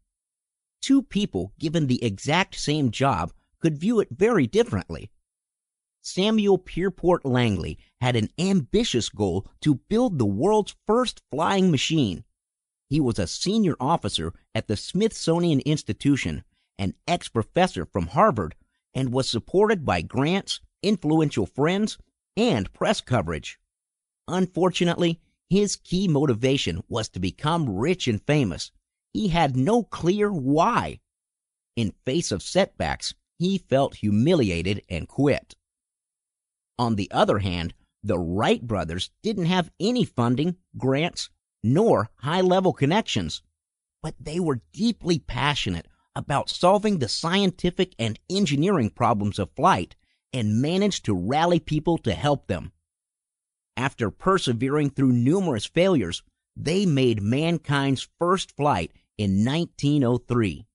Two 0.82 1.02
people 1.02 1.52
given 1.60 1.88
the 1.88 2.02
exact 2.02 2.56
same 2.56 2.92
job 2.92 3.34
could 3.60 3.78
view 3.78 4.00
it 4.00 4.10
very 4.12 4.48
differently. 4.48 5.12
Samuel 6.02 6.58
Pierpont 6.58 7.26
Langley 7.26 7.78
had 8.00 8.16
an 8.16 8.30
ambitious 8.40 9.10
goal 9.10 9.46
to 9.62 9.82
build 9.90 10.18
the 10.18 10.26
world's 10.26 10.76
first 10.88 11.22
flying 11.30 11.70
machine. 11.70 12.24
He 12.88 13.00
was 13.00 13.20
a 13.20 13.28
senior 13.28 13.76
officer 13.80 14.34
at 14.56 14.68
the 14.68 14.78
Smithsonian 14.78 15.60
Institution, 15.62 16.44
an 16.78 16.96
ex 17.08 17.28
professor 17.28 17.86
from 17.86 18.08
Harvard, 18.08 18.56
and 18.94 19.12
was 19.12 19.30
supported 19.30 19.86
by 19.86 20.02
grants, 20.02 20.62
influential 20.82 21.46
friends, 21.46 21.98
and 22.36 22.72
press 22.74 23.02
coverage. 23.02 23.60
Unfortunately, 24.28 25.20
his 25.50 25.76
key 25.76 26.08
motivation 26.08 26.82
was 26.88 27.10
to 27.10 27.20
become 27.20 27.70
rich 27.70 28.08
and 28.08 28.22
famous. 28.26 28.72
He 29.14 29.28
had 29.28 29.58
no 29.58 29.84
clear 29.84 30.32
why. 30.32 31.00
In 31.76 31.94
face 32.06 32.32
of 32.32 32.42
setbacks, 32.42 33.14
he 33.40 33.58
felt 33.58 33.96
humiliated 33.96 34.84
and 34.90 35.08
quit. 35.08 35.56
On 36.78 36.96
the 36.96 37.10
other 37.10 37.40
hand, 37.40 37.74
the 38.04 38.20
Wright 38.20 38.62
brothers 38.62 39.10
didn't 39.24 39.46
have 39.46 39.72
any 39.80 40.04
funding, 40.06 40.58
grants, 40.78 41.30
nor 41.64 42.10
high 42.18 42.42
level 42.42 42.74
connections, 42.74 43.42
but 44.04 44.16
they 44.20 44.40
were 44.40 44.62
deeply 44.72 45.20
passionate 45.20 45.88
about 46.16 46.50
solving 46.50 47.00
the 47.00 47.08
scientific 47.08 47.94
and 47.98 48.20
engineering 48.30 48.90
problems 48.90 49.40
of 49.40 49.52
flight 49.56 49.96
and 50.34 50.62
managed 50.62 51.06
to 51.06 51.14
rally 51.14 51.60
people 51.60 51.98
to 51.98 52.14
help 52.14 52.48
them. 52.48 52.72
After 53.76 54.12
persevering 54.12 54.90
through 54.90 55.14
numerous 55.14 55.66
failures, 55.66 56.24
they 56.56 56.86
made 56.86 57.22
mankind's 57.22 58.08
first 58.20 58.56
flight 58.56 58.92
in 59.18 59.46
1903. 59.46 60.66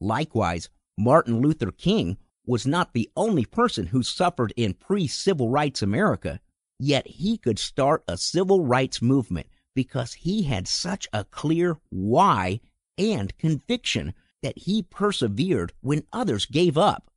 Likewise, 0.00 0.70
Martin 0.98 1.40
Luther 1.40 1.70
King 1.70 2.16
was 2.44 2.66
not 2.66 2.92
the 2.92 3.08
only 3.16 3.44
person 3.44 3.86
who 3.86 4.02
suffered 4.02 4.52
in 4.56 4.74
pre 4.74 5.06
civil 5.06 5.48
rights 5.48 5.80
America, 5.80 6.40
yet 6.80 7.06
he 7.06 7.38
could 7.38 7.60
start 7.60 8.02
a 8.08 8.16
civil 8.18 8.64
rights 8.64 9.00
movement 9.00 9.46
because 9.76 10.12
he 10.14 10.42
had 10.42 10.66
such 10.66 11.06
a 11.12 11.22
clear 11.22 11.78
why 11.90 12.58
and 12.98 13.38
conviction 13.38 14.12
that 14.42 14.58
he 14.58 14.82
persevered 14.82 15.72
when 15.82 16.04
others 16.12 16.46
gave 16.46 16.76
up. 16.76 17.12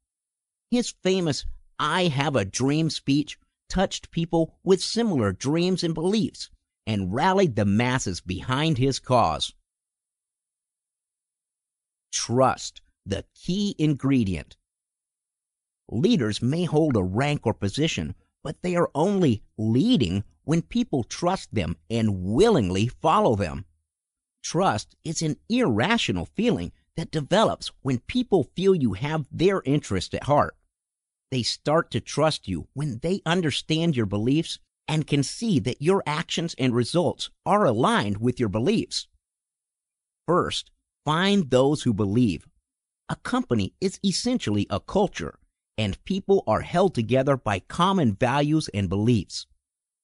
His 0.69 0.93
famous 1.01 1.45
I 1.79 2.03
Have 2.03 2.35
a 2.35 2.45
Dream 2.45 2.91
speech 2.91 3.39
touched 3.67 4.11
people 4.11 4.53
with 4.63 4.83
similar 4.83 5.31
dreams 5.31 5.83
and 5.83 5.95
beliefs 5.95 6.51
and 6.85 7.11
rallied 7.11 7.55
the 7.55 7.65
masses 7.65 8.21
behind 8.21 8.77
his 8.77 8.99
cause. 8.99 9.55
Trust, 12.11 12.81
the 13.05 13.25
key 13.35 13.75
ingredient. 13.77 14.57
Leaders 15.89 16.41
may 16.41 16.65
hold 16.65 16.95
a 16.95 17.03
rank 17.03 17.41
or 17.43 17.53
position, 17.53 18.15
but 18.43 18.61
they 18.61 18.75
are 18.75 18.89
only 18.95 19.43
leading 19.57 20.23
when 20.43 20.61
people 20.61 21.03
trust 21.03 21.53
them 21.53 21.75
and 21.89 22.23
willingly 22.23 22.87
follow 22.87 23.35
them. 23.35 23.65
Trust 24.43 24.95
is 25.03 25.21
an 25.21 25.37
irrational 25.49 26.25
feeling 26.25 26.71
that 26.95 27.11
develops 27.11 27.71
when 27.81 27.99
people 27.99 28.49
feel 28.55 28.73
you 28.73 28.93
have 28.93 29.27
their 29.31 29.61
interest 29.65 30.13
at 30.13 30.23
heart. 30.23 30.55
They 31.29 31.43
start 31.43 31.91
to 31.91 32.01
trust 32.01 32.47
you 32.47 32.67
when 32.73 32.99
they 33.01 33.21
understand 33.25 33.95
your 33.95 34.05
beliefs 34.05 34.59
and 34.87 35.07
can 35.07 35.23
see 35.23 35.59
that 35.59 35.81
your 35.81 36.03
actions 36.05 36.55
and 36.57 36.75
results 36.75 37.29
are 37.45 37.65
aligned 37.65 38.17
with 38.17 38.39
your 38.39 38.49
beliefs. 38.49 39.07
First, 40.27 40.71
find 41.05 41.49
those 41.49 41.83
who 41.83 41.93
believe. 41.93 42.45
A 43.11 43.17
company 43.17 43.73
is 43.81 43.99
essentially 44.05 44.67
a 44.69 44.79
culture, 44.79 45.37
and 45.77 46.01
people 46.05 46.45
are 46.47 46.61
held 46.61 46.95
together 46.95 47.35
by 47.35 47.59
common 47.59 48.15
values 48.15 48.69
and 48.73 48.87
beliefs. 48.87 49.47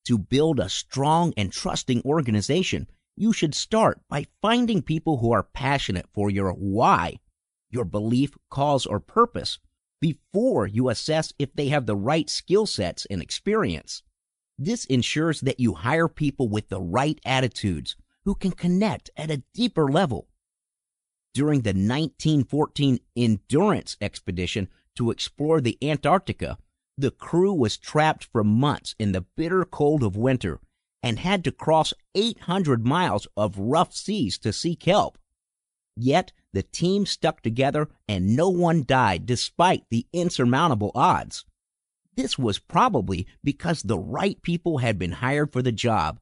To 0.07 0.17
build 0.17 0.59
a 0.59 0.67
strong 0.67 1.33
and 1.37 1.49
trusting 1.49 2.01
organization, 2.03 2.89
you 3.15 3.31
should 3.31 3.55
start 3.55 4.01
by 4.09 4.25
finding 4.41 4.81
people 4.81 5.19
who 5.19 5.31
are 5.31 5.43
passionate 5.53 6.07
for 6.13 6.29
your 6.29 6.51
why, 6.51 7.21
your 7.69 7.85
belief, 7.85 8.31
cause, 8.49 8.85
or 8.85 8.99
purpose, 8.99 9.57
before 10.01 10.67
you 10.67 10.89
assess 10.89 11.31
if 11.39 11.53
they 11.53 11.69
have 11.69 11.85
the 11.85 11.95
right 11.95 12.29
skill 12.29 12.65
sets 12.65 13.07
and 13.09 13.21
experience. 13.21 14.03
This 14.57 14.83
ensures 14.83 15.39
that 15.39 15.61
you 15.61 15.75
hire 15.75 16.09
people 16.09 16.49
with 16.49 16.67
the 16.67 16.81
right 16.81 17.21
attitudes 17.23 17.95
who 18.25 18.35
can 18.35 18.51
connect 18.51 19.11
at 19.15 19.31
a 19.31 19.43
deeper 19.53 19.89
level. 19.89 20.27
During 21.33 21.61
the 21.61 21.69
1914 21.69 22.99
Endurance 23.15 23.97
expedition 24.01 24.69
to 24.95 25.11
explore 25.11 25.61
the 25.61 25.77
Antarctica, 25.81 26.57
the 26.97 27.11
crew 27.11 27.53
was 27.53 27.77
trapped 27.77 28.27
for 28.31 28.43
months 28.43 28.95
in 28.97 29.11
the 29.11 29.25
bitter 29.35 29.63
cold 29.63 30.03
of 30.03 30.17
winter 30.17 30.59
and 31.03 31.19
had 31.19 31.43
to 31.43 31.51
cross 31.51 31.93
800 32.15 32.85
miles 32.85 33.27
of 33.37 33.59
rough 33.59 33.93
seas 33.93 34.37
to 34.39 34.51
seek 34.51 34.83
help. 34.83 35.17
Yet 35.95 36.31
the 36.53 36.63
team 36.63 37.05
stuck 37.05 37.41
together 37.41 37.89
and 38.07 38.35
no 38.35 38.49
one 38.49 38.83
died 38.83 39.25
despite 39.25 39.83
the 39.89 40.07
insurmountable 40.11 40.91
odds. 40.95 41.45
This 42.15 42.37
was 42.37 42.57
probably 42.57 43.27
because 43.43 43.83
the 43.83 43.99
right 43.99 44.41
people 44.41 44.79
had 44.79 44.97
been 44.97 45.11
hired 45.13 45.53
for 45.53 45.61
the 45.61 45.71
job. 45.71 46.19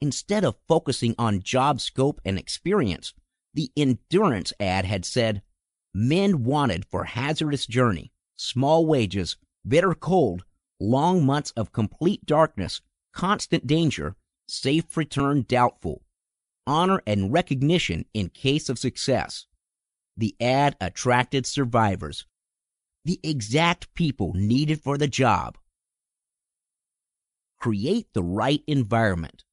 Instead 0.00 0.44
of 0.44 0.56
focusing 0.68 1.14
on 1.18 1.42
job 1.42 1.80
scope 1.80 2.20
and 2.24 2.38
experience, 2.38 3.14
the 3.54 3.70
endurance 3.76 4.52
ad 4.60 4.84
had 4.84 5.04
said, 5.04 5.42
Men 5.94 6.44
wanted 6.44 6.84
for 6.84 7.04
hazardous 7.04 7.66
journey, 7.66 8.12
small 8.36 8.86
wages, 8.86 9.36
bitter 9.66 9.94
cold, 9.94 10.44
long 10.78 11.24
months 11.24 11.50
of 11.52 11.72
complete 11.72 12.24
darkness, 12.26 12.80
constant 13.12 13.66
danger, 13.66 14.16
safe 14.46 14.96
return 14.96 15.44
doubtful, 15.48 16.02
honor 16.66 17.02
and 17.06 17.32
recognition 17.32 18.04
in 18.14 18.28
case 18.28 18.68
of 18.68 18.78
success. 18.78 19.46
The 20.16 20.36
ad 20.40 20.76
attracted 20.80 21.46
survivors, 21.46 22.26
the 23.04 23.20
exact 23.22 23.94
people 23.94 24.32
needed 24.34 24.82
for 24.82 24.98
the 24.98 25.08
job. 25.08 25.56
Create 27.58 28.06
the 28.12 28.22
right 28.22 28.62
environment. 28.66 29.44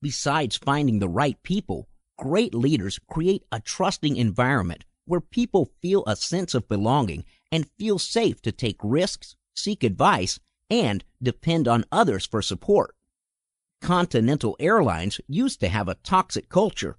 Besides 0.00 0.56
finding 0.56 0.98
the 0.98 1.08
right 1.08 1.40
people, 1.42 1.88
great 2.16 2.54
leaders 2.54 2.98
create 3.10 3.44
a 3.50 3.60
trusting 3.60 4.16
environment 4.16 4.84
where 5.04 5.20
people 5.20 5.70
feel 5.80 6.04
a 6.06 6.16
sense 6.16 6.54
of 6.54 6.68
belonging 6.68 7.24
and 7.50 7.70
feel 7.78 7.98
safe 7.98 8.40
to 8.42 8.52
take 8.52 8.78
risks, 8.82 9.36
seek 9.54 9.82
advice, 9.82 10.38
and 10.70 11.04
depend 11.22 11.68
on 11.68 11.84
others 11.92 12.26
for 12.26 12.40
support. 12.40 12.94
Continental 13.82 14.56
Airlines 14.60 15.20
used 15.26 15.60
to 15.60 15.68
have 15.68 15.88
a 15.88 15.96
toxic 15.96 16.48
culture. 16.48 16.96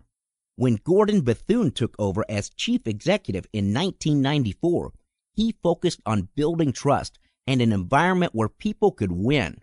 When 0.55 0.79
Gordon 0.84 1.22
Bethune 1.22 1.72
took 1.72 1.96
over 1.98 2.25
as 2.29 2.50
chief 2.50 2.86
executive 2.86 3.48
in 3.53 3.74
1994, 3.74 4.93
he 5.34 5.55
focused 5.63 6.01
on 6.05 6.29
building 6.36 6.72
trust 6.72 7.17
and 7.48 7.62
an 7.62 7.72
environment 7.72 8.36
where 8.36 8.50
people 8.50 8.91
could 8.91 9.12
win. 9.12 9.62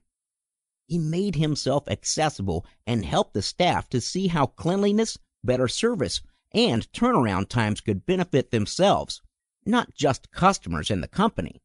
He 0.89 0.99
made 0.99 1.37
himself 1.37 1.85
accessible 1.89 2.67
and 2.87 3.05
helped 3.05 3.35
the 3.35 3.43
staff 3.43 3.89
to 3.91 4.01
see 4.01 4.27
how 4.27 4.47
cleanliness, 4.47 5.19
better 5.45 5.69
service, 5.69 6.21
and 6.53 6.91
turnaround 6.93 7.49
times 7.49 7.81
could 7.81 8.07
benefit 8.07 8.51
themselves, 8.51 9.23
not 9.65 9.95
just 9.95 10.31
customers 10.31 10.91
and 10.91 11.03
the 11.03 11.09
company. 11.09 11.61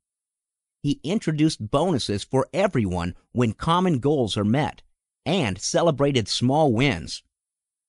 He 0.84 1.00
introduced 1.04 1.72
bonuses 1.72 2.24
for 2.24 2.48
everyone 2.54 3.16
when 3.32 3.54
common 3.54 4.00
goals 4.00 4.38
are 4.38 4.46
met 4.46 4.84
and 5.26 5.60
celebrated 5.60 6.28
small 6.28 6.72
wins. 6.72 7.24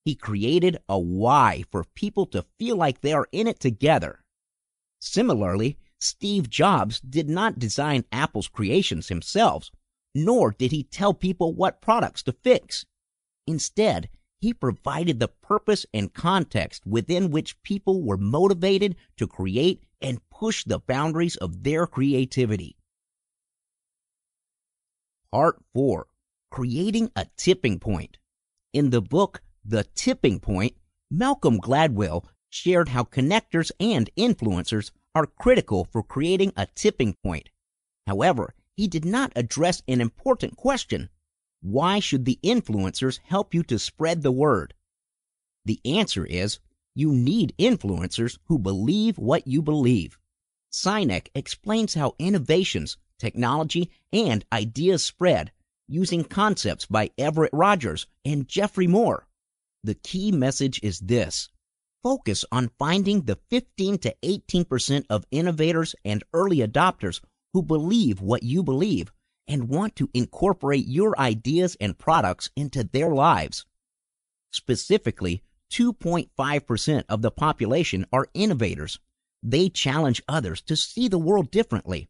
He 0.05 0.15
created 0.15 0.79
a 0.89 0.99
why 0.99 1.65
for 1.71 1.85
people 1.95 2.27
to 2.27 2.47
feel 2.59 2.77
like 2.77 3.01
they 3.01 3.13
are 3.13 3.29
in 3.33 3.47
it 3.47 3.61
together. 3.61 4.25
Similarly, 5.01 5.77
Steve 6.01 6.49
Jobs 6.49 7.01
did 7.01 7.29
not 7.29 7.59
design 7.59 8.05
Apple's 8.11 8.49
creations 8.49 9.09
himself, 9.09 9.71
nor 10.15 10.53
did 10.53 10.73
he 10.73 10.85
tell 10.85 11.13
people 11.13 11.53
what 11.53 11.83
products 11.83 12.23
to 12.23 12.33
fix. 12.33 12.87
Instead, 13.47 14.09
he 14.41 14.53
provided 14.53 15.19
the 15.19 15.29
purpose 15.29 15.87
and 15.95 16.13
context 16.13 16.87
within 16.87 17.31
which 17.31 17.61
people 17.63 18.03
were 18.03 18.17
motivated 18.17 18.97
to 19.17 19.27
create 19.27 19.83
and 20.01 20.21
push 20.31 20.65
the 20.65 20.79
boundaries 20.79 21.37
of 21.37 21.63
their 21.63 21.87
creativity. 21.87 22.77
Part 25.33 25.63
4 25.75 26.07
Creating 26.51 27.11
a 27.17 27.27
Tipping 27.37 27.79
Point. 27.79 28.19
In 28.73 28.91
the 28.91 29.03
book 29.03 29.43
The 29.65 29.85
Tipping 29.95 30.41
Point, 30.41 30.75
Malcolm 31.11 31.61
Gladwell 31.61 32.25
shared 32.51 32.89
how 32.89 33.05
connectors 33.05 33.71
and 33.79 34.11
influencers 34.17 34.91
are 35.15 35.27
critical 35.27 35.87
for 35.91 36.03
creating 36.03 36.53
a 36.57 36.67
tipping 36.75 37.15
point. 37.23 37.49
However, 38.07 38.55
he 38.77 38.87
did 38.87 39.05
not 39.05 39.33
address 39.35 39.83
an 39.89 40.01
important 40.01 40.57
question 40.57 41.09
why 41.61 41.99
should 41.99 42.25
the 42.25 42.39
influencers 42.43 43.19
help 43.25 43.55
you 43.55 43.63
to 43.65 43.79
spread 43.79 44.23
the 44.23 44.33
word? 44.33 44.75
The 45.65 45.81
answer 45.85 46.25
is 46.25 46.61
you 46.95 47.13
need 47.13 47.55
influencers 47.59 48.39
who 48.45 48.59
believe 48.59 49.19
what 49.19 49.47
you 49.47 49.63
believe. 49.63 50.19
Sinek 50.73 51.29
explains 51.35 51.95
how 51.95 52.15
innovations, 52.19 52.97
technology, 53.19 53.91
and 54.13 54.45
ideas 54.53 55.05
spread 55.05 55.53
using 55.89 56.25
concepts 56.25 56.87
by 56.87 57.11
Everett 57.19 57.53
Rogers 57.53 58.07
and 58.25 58.49
Geoffrey 58.49 58.87
Moore. 58.87 59.27
The 59.85 59.95
key 59.95 60.33
message 60.33 60.81
is 60.83 61.01
this 61.01 61.49
focus 62.03 62.45
on 62.53 62.71
finding 62.79 63.23
the 63.23 63.39
15 63.51 63.99
to 63.99 64.15
18% 64.23 65.07
of 65.11 65.27
innovators 65.31 65.95
and 66.05 66.23
early 66.33 66.59
adopters 66.59 67.21
who 67.53 67.63
believe 67.63 68.21
what 68.21 68.43
you 68.43 68.63
believe 68.63 69.11
and 69.49 69.69
want 69.69 69.97
to 69.97 70.11
incorporate 70.13 70.87
your 70.87 71.19
ideas 71.19 71.77
and 71.81 71.99
products 71.99 72.51
into 72.57 72.85
their 72.85 73.11
lives. 73.11 73.65
Specifically, 74.51 75.43
2.5% 75.71 77.05
of 77.09 77.23
the 77.23 77.31
population 77.31 78.07
are 78.13 78.29
innovators. 78.35 78.99
They 79.43 79.69
challenge 79.69 80.23
others 80.29 80.61
to 80.63 80.77
see 80.77 81.09
the 81.09 81.19
world 81.19 81.51
differently. 81.51 82.09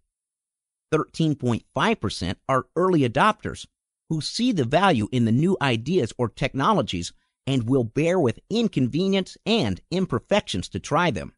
13.5% 0.93 2.37
are 2.49 2.67
early 2.77 3.01
adopters 3.01 3.67
who 4.09 4.21
see 4.21 4.53
the 4.53 4.65
value 4.65 5.09
in 5.11 5.25
the 5.25 5.33
new 5.33 5.57
ideas 5.61 6.13
or 6.17 6.29
technologies 6.29 7.13
and 7.47 7.69
will 7.69 7.85
bear 7.85 8.19
with 8.19 8.41
inconvenience 8.51 9.37
and 9.47 9.81
imperfections 9.91 10.69
to 10.69 10.81
try 10.81 11.11
them. 11.11 11.33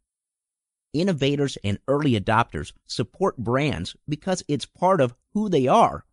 Innovators 0.93 1.59
and 1.63 1.79
early 1.87 2.19
adopters 2.19 2.73
support 2.87 3.37
brands 3.37 3.95
because 4.09 4.43
it's 4.49 4.65
part 4.65 5.01
of 5.01 5.15
who 5.35 5.49
they 5.49 5.67
are. 5.67 6.05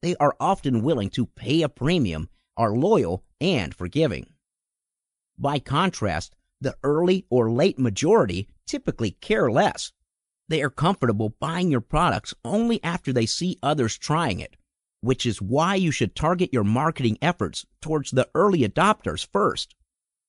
They 0.00 0.14
are 0.16 0.36
often 0.38 0.82
willing 0.82 1.10
to 1.10 1.26
pay 1.26 1.62
a 1.62 1.68
premium, 1.68 2.28
are 2.56 2.76
loyal, 2.76 3.24
and 3.40 3.74
forgiving. 3.74 4.32
By 5.38 5.58
contrast, 5.58 6.36
the 6.60 6.76
early 6.84 7.26
or 7.30 7.50
late 7.50 7.78
majority 7.78 8.48
typically 8.66 9.12
care 9.12 9.50
less. 9.50 9.92
They 10.48 10.62
are 10.62 10.70
comfortable 10.70 11.34
buying 11.40 11.70
your 11.70 11.80
products 11.80 12.34
only 12.44 12.82
after 12.84 13.12
they 13.12 13.26
see 13.26 13.58
others 13.62 13.98
trying 13.98 14.38
it, 14.38 14.56
which 15.00 15.26
is 15.26 15.42
why 15.42 15.74
you 15.74 15.90
should 15.90 16.14
target 16.14 16.52
your 16.52 16.64
marketing 16.64 17.18
efforts 17.20 17.66
towards 17.80 18.12
the 18.12 18.28
early 18.34 18.60
adopters 18.60 19.26
first. 19.32 19.74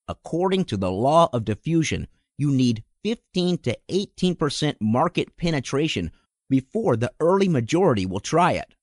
According 0.08 0.66
to 0.66 0.78
the 0.78 0.92
law 0.92 1.30
of 1.32 1.46
diffusion, 1.46 2.08
you 2.38 2.52
need 2.52 2.84
15 3.04 3.58
to 3.60 3.78
18% 3.90 4.76
market 4.80 5.36
penetration 5.38 6.12
before 6.50 6.96
the 6.96 7.12
early 7.20 7.50
majority 7.50 8.06
will 8.06 8.20
try 8.20 8.54
it. 8.54 8.76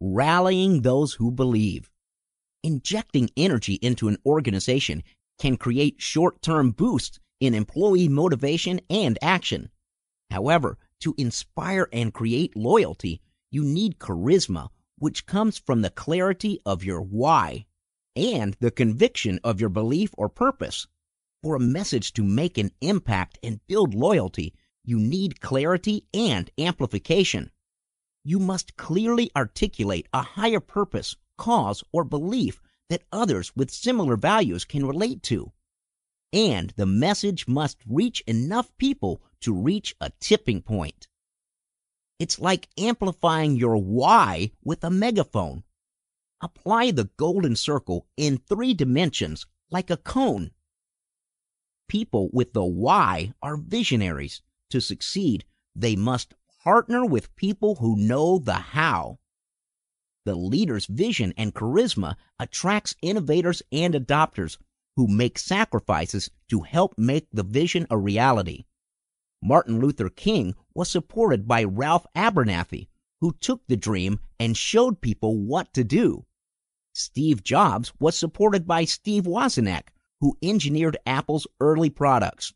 Rallying 0.00 0.82
those 0.82 1.14
who 1.14 1.30
believe. 1.30 1.90
Injecting 2.62 3.30
energy 3.36 3.74
into 3.74 4.08
an 4.08 4.16
organization 4.24 5.02
can 5.38 5.56
create 5.56 6.00
short 6.00 6.40
term 6.42 6.70
boosts 6.70 7.18
in 7.40 7.54
employee 7.54 8.08
motivation 8.08 8.80
and 8.90 9.18
action. 9.22 9.70
However, 10.30 10.78
to 11.00 11.14
inspire 11.16 11.88
and 11.92 12.12
create 12.12 12.56
loyalty, 12.56 13.20
you 13.50 13.64
need 13.64 13.98
charisma, 13.98 14.68
which 14.98 15.26
comes 15.26 15.58
from 15.58 15.82
the 15.82 15.90
clarity 15.90 16.60
of 16.66 16.84
your 16.84 17.00
why 17.00 17.66
and 18.16 18.56
the 18.60 18.70
conviction 18.70 19.38
of 19.44 19.60
your 19.60 19.70
belief 19.70 20.10
or 20.18 20.28
purpose. 20.28 20.86
For 21.40 21.54
a 21.54 21.60
message 21.60 22.14
to 22.14 22.24
make 22.24 22.58
an 22.58 22.72
impact 22.80 23.38
and 23.44 23.64
build 23.68 23.94
loyalty, 23.94 24.54
you 24.84 24.98
need 24.98 25.40
clarity 25.40 26.04
and 26.12 26.50
amplification. 26.58 27.52
You 28.24 28.40
must 28.40 28.76
clearly 28.76 29.30
articulate 29.36 30.08
a 30.12 30.22
higher 30.22 30.58
purpose, 30.58 31.14
cause, 31.36 31.84
or 31.92 32.02
belief 32.02 32.60
that 32.90 33.04
others 33.12 33.54
with 33.54 33.70
similar 33.70 34.16
values 34.16 34.64
can 34.64 34.84
relate 34.84 35.22
to. 35.24 35.52
And 36.32 36.70
the 36.76 36.86
message 36.86 37.46
must 37.46 37.78
reach 37.86 38.20
enough 38.26 38.76
people 38.76 39.22
to 39.42 39.54
reach 39.54 39.94
a 40.00 40.10
tipping 40.18 40.60
point. 40.60 41.06
It's 42.18 42.40
like 42.40 42.68
amplifying 42.76 43.54
your 43.54 43.76
why 43.76 44.50
with 44.64 44.82
a 44.82 44.90
megaphone. 44.90 45.62
Apply 46.40 46.90
the 46.90 47.10
golden 47.16 47.54
circle 47.54 48.08
in 48.16 48.38
three 48.38 48.74
dimensions 48.74 49.46
like 49.70 49.88
a 49.88 49.96
cone 49.96 50.50
People 51.88 52.30
with 52.32 52.52
the 52.52 52.64
why 52.64 53.32
are 53.42 53.56
visionaries. 53.56 54.42
To 54.70 54.80
succeed, 54.80 55.44
they 55.74 55.96
must 55.96 56.34
partner 56.62 57.04
with 57.04 57.34
people 57.36 57.76
who 57.76 57.96
know 57.96 58.38
the 58.38 58.54
how. 58.54 59.18
The 60.24 60.34
leader's 60.34 60.84
vision 60.84 61.32
and 61.38 61.54
charisma 61.54 62.16
attracts 62.38 62.94
innovators 63.00 63.62
and 63.72 63.94
adopters 63.94 64.58
who 64.96 65.06
make 65.08 65.38
sacrifices 65.38 66.30
to 66.48 66.60
help 66.60 66.92
make 66.98 67.28
the 67.32 67.42
vision 67.42 67.86
a 67.88 67.96
reality. 67.96 68.66
Martin 69.42 69.78
Luther 69.78 70.10
King 70.10 70.54
was 70.74 70.90
supported 70.90 71.48
by 71.48 71.64
Ralph 71.64 72.06
Abernathy, 72.14 72.88
who 73.20 73.32
took 73.40 73.66
the 73.66 73.76
dream 73.76 74.20
and 74.38 74.56
showed 74.56 75.00
people 75.00 75.38
what 75.38 75.72
to 75.72 75.84
do. 75.84 76.26
Steve 76.92 77.42
Jobs 77.42 77.92
was 78.00 78.18
supported 78.18 78.66
by 78.66 78.84
Steve 78.84 79.24
Wozniak, 79.24 79.88
who 80.20 80.36
engineered 80.42 80.96
Apple's 81.06 81.46
early 81.60 81.90
products. 81.90 82.52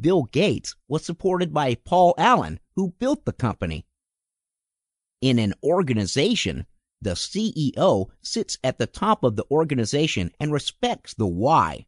Bill 0.00 0.24
Gates 0.24 0.74
was 0.88 1.04
supported 1.04 1.52
by 1.52 1.74
Paul 1.74 2.14
Allen, 2.18 2.60
who 2.76 2.94
built 2.98 3.24
the 3.24 3.32
company. 3.32 3.86
In 5.20 5.38
an 5.38 5.54
organization, 5.62 6.66
the 7.00 7.10
CEO 7.10 8.06
sits 8.20 8.58
at 8.64 8.78
the 8.78 8.86
top 8.86 9.24
of 9.24 9.36
the 9.36 9.44
organization 9.50 10.30
and 10.38 10.52
respects 10.52 11.14
the 11.14 11.26
why. 11.26 11.86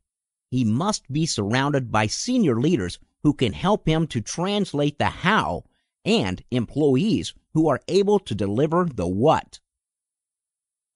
He 0.51 0.65
must 0.65 1.11
be 1.11 1.27
surrounded 1.27 1.91
by 1.91 2.07
senior 2.07 2.61
leaders 2.61 2.99
who 3.23 3.33
can 3.33 3.53
help 3.53 3.89
him 3.89 4.07
to 4.09 4.21
translate 4.21 4.99
the 4.99 5.07
how 5.07 5.65
and 6.05 6.45
employees 6.51 7.35
who 7.55 7.69
are 7.69 7.81
able 7.89 8.19
to 8.21 8.35
deliver 8.35 8.85
the 8.85 9.07
what. 9.07 9.61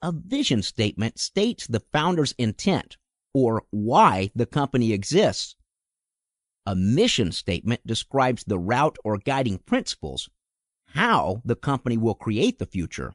A 0.03 0.13
vision 0.13 0.63
statement 0.63 1.19
states 1.19 1.67
the 1.67 1.81
founder's 1.93 2.35
intent 2.39 2.97
or 3.35 3.65
why 3.71 4.31
the 4.35 4.47
company 4.47 4.93
exists. 4.93 5.57
A 6.67 6.75
mission 6.75 7.33
statement 7.33 7.87
describes 7.87 8.45
the 8.45 8.59
route 8.59 8.97
or 9.05 9.19
guiding 9.19 9.59
principles, 9.59 10.29
how 10.89 11.41
the 11.45 11.57
company 11.57 11.97
will 11.97 12.15
create 12.15 12.59
the 12.59 12.67
future. 12.67 13.15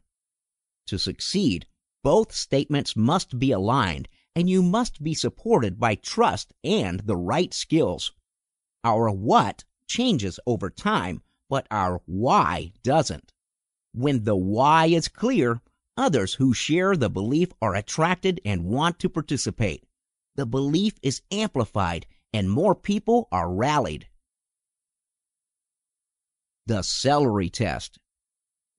To 0.87 0.97
succeed, 0.97 1.67
both 2.03 2.33
statements 2.33 2.95
must 2.95 3.39
be 3.39 3.51
aligned 3.51 4.09
and 4.35 4.49
you 4.49 4.63
must 4.63 5.03
be 5.03 5.13
supported 5.13 5.79
by 5.79 5.95
trust 5.95 6.53
and 6.63 7.01
the 7.01 7.15
right 7.15 7.53
skills. 7.53 8.11
Our 8.83 9.09
what 9.11 9.63
changes 9.87 10.39
over 10.45 10.69
time, 10.69 11.21
but 11.49 11.67
our 11.69 12.01
why 12.05 12.73
doesn't. 12.83 13.31
When 13.93 14.23
the 14.23 14.35
why 14.35 14.87
is 14.87 15.07
clear, 15.07 15.61
others 15.95 16.33
who 16.33 16.53
share 16.53 16.97
the 16.97 17.09
belief 17.09 17.49
are 17.61 17.75
attracted 17.75 18.41
and 18.43 18.65
want 18.65 18.97
to 18.99 19.09
participate. 19.09 19.85
The 20.35 20.45
belief 20.45 20.93
is 21.01 21.21
amplified 21.31 22.07
and 22.33 22.49
more 22.49 22.73
people 22.73 23.27
are 23.31 23.51
rallied. 23.51 24.07
The 26.65 26.81
celery 26.81 27.49
test. 27.49 27.99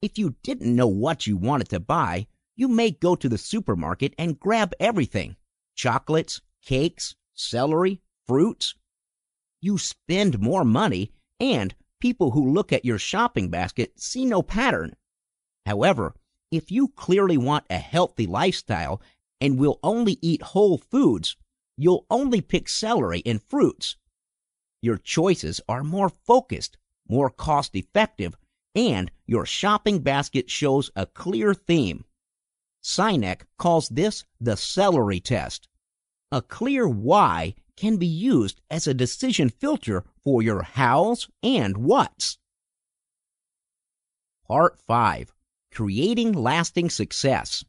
If 0.03 0.19
you 0.19 0.35
didn't 0.43 0.75
know 0.75 0.89
what 0.89 1.27
you 1.27 1.37
wanted 1.37 1.69
to 1.69 1.81
buy, 1.81 2.27
you 2.57 2.69
may 2.69 2.91
go 2.91 3.15
to 3.15 3.29
the 3.29 3.39
supermarket 3.39 4.15
and 4.19 4.39
grab 4.39 4.73
everything 4.81 5.37
chocolates, 5.77 6.41
cakes, 6.65 7.15
celery, 7.35 8.01
fruits. 8.27 8.75
You 9.61 9.79
spend 9.79 10.41
more 10.41 10.65
money, 10.65 11.13
and 11.41 11.75
people 12.01 12.31
who 12.31 12.53
look 12.53 12.73
at 12.73 12.85
your 12.85 12.99
shopping 12.99 13.49
basket 13.49 13.99
see 14.01 14.25
no 14.25 14.43
pattern. 14.43 14.95
However, 15.67 16.15
if 16.51 16.71
you 16.71 16.89
clearly 16.89 17.37
want 17.37 17.65
a 17.71 17.79
healthy 17.79 18.27
lifestyle 18.27 19.01
and 19.41 19.59
will 19.59 19.81
only 19.83 20.19
eat 20.23 20.43
whole 20.43 20.79
foods, 20.79 21.37
you'll 21.77 22.07
only 22.11 22.41
pick 22.41 22.69
celery 22.69 23.23
and 23.27 23.43
fruits. 23.43 23.97
Your 24.81 24.99
choices 24.99 25.61
are 25.69 25.83
more 25.83 26.09
focused, 26.09 26.77
more 27.09 27.31
cost 27.31 27.75
effective, 27.75 28.35
and 28.75 29.11
your 29.27 29.47
shopping 29.47 30.01
basket 30.01 30.51
shows 30.51 30.91
a 30.97 31.07
clear 31.07 31.55
theme. 31.55 32.05
Sinek 32.83 33.43
calls 33.59 33.89
this 33.89 34.25
the 34.41 34.57
celery 34.57 35.21
test. 35.21 35.69
A 36.31 36.43
clear 36.43 36.87
why 36.89 37.55
can 37.77 37.97
be 37.97 38.07
used 38.07 38.61
as 38.71 38.87
a 38.87 38.95
decision 38.95 39.49
filter 39.49 40.05
for 40.23 40.43
your 40.43 40.63
hows 40.63 41.29
and 41.43 41.79
whats. 41.79 42.39
Part 44.47 44.79
5 44.79 45.33
Creating 45.73 46.33
Lasting 46.33 46.91
Success. 46.91 47.65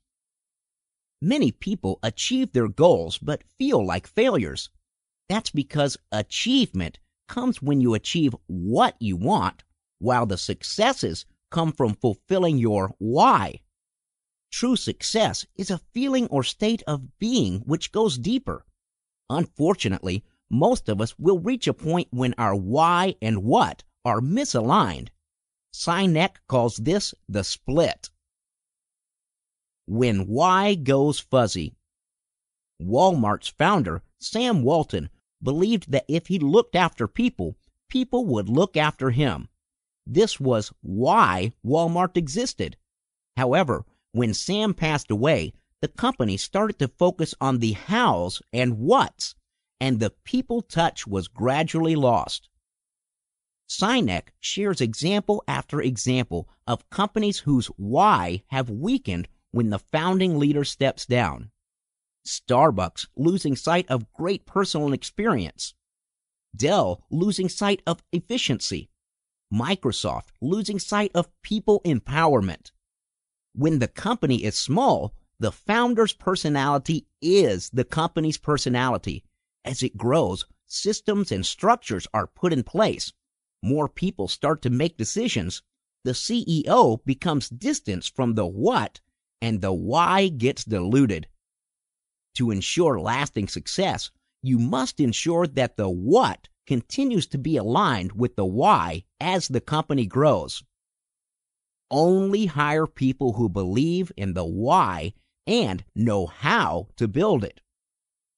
Many 1.25 1.51
people 1.51 1.97
achieve 2.03 2.51
their 2.51 2.67
goals 2.67 3.17
but 3.17 3.41
feel 3.57 3.83
like 3.83 4.05
failures. 4.05 4.69
That's 5.27 5.49
because 5.49 5.97
achievement 6.11 6.99
comes 7.27 7.63
when 7.63 7.81
you 7.81 7.95
achieve 7.95 8.35
what 8.45 8.95
you 8.99 9.17
want 9.17 9.63
while 9.97 10.27
the 10.27 10.37
successes 10.37 11.25
come 11.49 11.71
from 11.71 11.95
fulfilling 11.95 12.59
your 12.59 12.93
why. 12.99 13.61
True 14.51 14.75
success 14.75 15.47
is 15.55 15.71
a 15.71 15.81
feeling 15.95 16.27
or 16.27 16.43
state 16.43 16.83
of 16.85 17.17
being 17.17 17.61
which 17.61 17.91
goes 17.91 18.19
deeper. 18.19 18.63
Unfortunately, 19.27 20.23
most 20.51 20.89
of 20.89 21.01
us 21.01 21.17
will 21.17 21.39
reach 21.39 21.67
a 21.67 21.73
point 21.73 22.07
when 22.11 22.35
our 22.37 22.55
why 22.55 23.15
and 23.19 23.41
what 23.41 23.83
are 24.05 24.21
misaligned. 24.21 25.07
Sinek 25.73 26.35
calls 26.47 26.77
this 26.77 27.15
the 27.27 27.43
split. 27.43 28.11
When 29.87 30.27
why 30.27 30.75
goes 30.75 31.19
fuzzy. 31.19 31.75
Walmart's 32.81 33.47
founder, 33.47 34.03
Sam 34.19 34.63
Walton, 34.63 35.09
believed 35.41 35.91
that 35.91 36.05
if 36.07 36.27
he 36.27 36.39
looked 36.39 36.75
after 36.75 37.07
people, 37.07 37.55
people 37.87 38.25
would 38.25 38.49
look 38.49 38.75
after 38.75 39.11
him. 39.11 39.49
This 40.05 40.39
was 40.39 40.73
why 40.81 41.53
Walmart 41.65 42.17
existed. 42.17 42.77
However, 43.37 43.85
when 44.11 44.33
Sam 44.33 44.73
passed 44.73 45.11
away, 45.11 45.53
the 45.81 45.87
company 45.87 46.37
started 46.37 46.79
to 46.79 46.87
focus 46.87 47.35
on 47.39 47.59
the 47.59 47.73
hows 47.73 48.41
and 48.53 48.79
whats, 48.79 49.35
and 49.79 49.99
the 49.99 50.09
people 50.23 50.61
touch 50.61 51.05
was 51.05 51.27
gradually 51.27 51.95
lost. 51.95 52.49
Sinek 53.69 54.29
shares 54.39 54.79
example 54.79 55.43
after 55.47 55.81
example 55.81 56.47
of 56.67 56.89
companies 56.89 57.39
whose 57.39 57.67
why 57.77 58.43
have 58.47 58.69
weakened 58.69 59.27
when 59.55 59.69
the 59.69 59.79
founding 59.79 60.37
leader 60.37 60.65
steps 60.65 61.05
down. 61.05 61.49
Starbucks 62.27 63.07
losing 63.15 63.55
sight 63.55 63.85
of 63.89 64.11
great 64.11 64.45
personal 64.45 64.91
experience. 64.91 65.73
Dell 66.53 67.05
losing 67.09 67.47
sight 67.47 67.81
of 67.87 68.03
efficiency. 68.11 68.89
Microsoft 69.53 70.31
losing 70.41 70.77
sight 70.77 71.09
of 71.15 71.29
people 71.41 71.79
empowerment. 71.85 72.71
When 73.53 73.79
the 73.79 73.87
company 73.87 74.43
is 74.43 74.57
small, 74.57 75.13
the 75.39 75.53
founder's 75.53 76.11
personality 76.11 77.07
is 77.21 77.69
the 77.69 77.85
company's 77.85 78.37
personality. 78.37 79.23
As 79.63 79.81
it 79.81 79.95
grows, 79.95 80.43
systems 80.65 81.31
and 81.31 81.45
structures 81.45 82.07
are 82.13 82.27
put 82.27 82.51
in 82.51 82.63
place. 82.63 83.13
More 83.63 83.87
people 83.87 84.27
start 84.27 84.61
to 84.63 84.69
make 84.69 84.97
decisions. 84.97 85.61
The 86.03 86.11
CEO 86.11 86.99
becomes 87.05 87.47
distanced 87.47 88.13
from 88.17 88.33
the 88.33 88.45
what, 88.45 88.99
and 89.45 89.61
the 89.61 89.71
why 89.71 90.27
gets 90.27 90.65
diluted. 90.65 91.27
To 92.37 92.49
ensure 92.49 92.99
lasting 92.99 93.47
success, 93.47 94.09
you 94.41 94.57
must 94.57 94.99
ensure 94.99 95.45
that 95.45 95.77
the 95.77 95.87
what 95.87 96.47
continues 96.65 97.27
to 97.27 97.37
be 97.37 97.55
aligned 97.55 98.13
with 98.13 98.35
the 98.35 98.45
why 98.45 99.03
as 99.19 99.47
the 99.47 99.61
company 99.61 100.07
grows. 100.07 100.63
Only 101.91 102.47
hire 102.47 102.87
people 102.87 103.33
who 103.33 103.47
believe 103.47 104.11
in 104.17 104.33
the 104.33 104.43
why 104.43 105.13
and 105.45 105.83
know 105.95 106.25
how 106.25 106.87
to 106.95 107.07
build 107.07 107.43
it. 107.43 107.61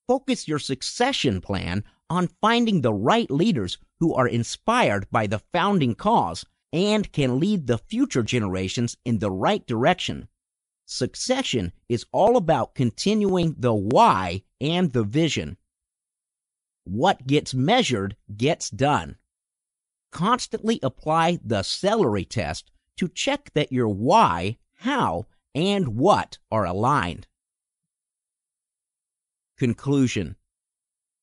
Focus 0.10 0.46
your 0.46 0.60
succession 0.60 1.40
plan 1.40 1.86
on 2.10 2.36
finding 2.42 2.82
the 2.82 2.94
right 2.94 3.32
leaders 3.32 3.78
who 4.02 4.14
are 4.14 4.28
inspired 4.28 5.10
by 5.10 5.26
the 5.26 5.40
founding 5.54 5.96
cause 5.96 6.44
and 6.74 7.10
can 7.14 7.40
lead 7.40 7.66
the 7.66 7.78
future 7.78 8.24
generations 8.24 8.98
in 9.06 9.20
the 9.20 9.32
right 9.32 9.66
direction. 9.66 10.28
Succession 10.90 11.74
is 11.90 12.06
all 12.14 12.38
about 12.38 12.74
continuing 12.74 13.56
the 13.60 13.74
why 13.74 14.44
and 14.62 14.94
the 14.94 15.04
vision. 15.04 15.58
What 16.86 17.28
gets 17.28 17.54
measured 17.54 18.16
gets 18.38 18.70
done. 18.70 19.18
Constantly 20.14 20.80
apply 20.82 21.40
the 21.44 21.64
celery 21.64 22.24
test 22.24 22.72
to 22.96 23.10
check 23.10 23.52
that 23.54 23.74
your 23.74 23.90
why, 23.90 24.60
how, 24.76 25.28
and 25.54 25.90
what 25.90 26.38
are 26.50 26.66
aligned. 26.66 27.28
Conclusion 29.58 30.38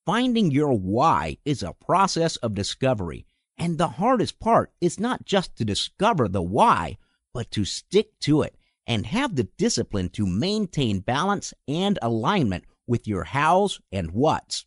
Finding 0.04 0.50
your 0.50 0.74
why 0.78 1.38
is 1.46 1.62
a 1.62 1.72
process 1.72 2.36
of 2.36 2.52
discovery, 2.52 3.24
and 3.56 3.78
the 3.78 3.88
hardest 3.88 4.38
part 4.38 4.74
is 4.82 5.00
not 5.00 5.24
just 5.24 5.56
to 5.56 5.64
discover 5.64 6.28
the 6.28 6.42
why, 6.42 6.98
but 7.32 7.50
to 7.52 7.64
stick 7.64 8.20
to 8.20 8.42
it 8.42 8.58
and 8.86 9.06
have 9.06 9.36
the 9.36 9.48
discipline 9.56 10.08
to 10.10 10.26
maintain 10.26 11.00
balance 11.00 11.54
and 11.66 11.98
alignment 12.02 12.64
with 12.86 13.08
your 13.08 13.24
hows 13.24 13.80
and 13.90 14.10
whats. 14.10 14.66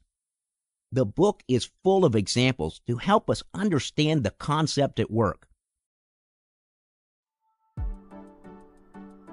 The 0.91 1.05
book 1.05 1.43
is 1.47 1.69
full 1.83 2.05
of 2.05 2.15
examples 2.15 2.81
to 2.87 2.97
help 2.97 3.29
us 3.29 3.43
understand 3.53 4.23
the 4.23 4.31
concept 4.31 4.99
at 4.99 5.11
work. 5.11 5.47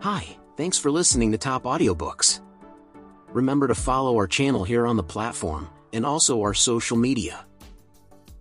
Hi, 0.01 0.27
thanks 0.57 0.79
for 0.79 0.90
listening 0.90 1.33
to 1.33 1.38
Top 1.38 1.64
Audiobooks. 1.64 2.40
Remember 3.29 3.68
to 3.68 3.75
follow 3.75 4.16
our 4.16 4.27
channel 4.27 4.64
here 4.64 4.87
on 4.87 4.97
the 4.97 5.03
platform 5.03 5.68
and 5.92 6.05
also 6.05 6.42
our 6.42 6.55
social 6.55 6.97
media. 6.97 7.47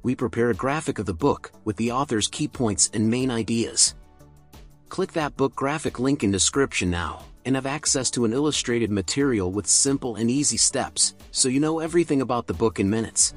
We 0.02 0.16
prepare 0.16 0.50
a 0.50 0.56
graphic 0.56 1.00
of 1.00 1.06
the 1.06 1.14
book 1.14 1.52
with 1.64 1.78
the 1.78 1.92
author's 1.92 2.28
key 2.28 2.48
points 2.50 2.90
and 2.94 3.10
main 3.10 3.32
ideas. 3.32 3.96
Click 4.94 5.14
that 5.14 5.36
book 5.38 5.56
graphic 5.56 6.00
link 6.00 6.24
in 6.24 6.30
description 6.30 6.92
now 6.92 7.26
and 7.46 7.56
have 7.56 7.66
access 7.66 8.12
to 8.12 8.26
an 8.26 8.32
illustrated 8.32 8.92
material 8.92 9.52
with 9.52 9.66
simple 9.66 10.18
and 10.18 10.30
easy 10.30 10.56
steps, 10.56 11.16
so 11.32 11.50
you 11.50 11.60
know 11.60 11.80
everything 11.80 12.22
about 12.22 12.46
the 12.46 12.54
book 12.54 12.80
in 12.80 12.88
minutes. 12.88 13.34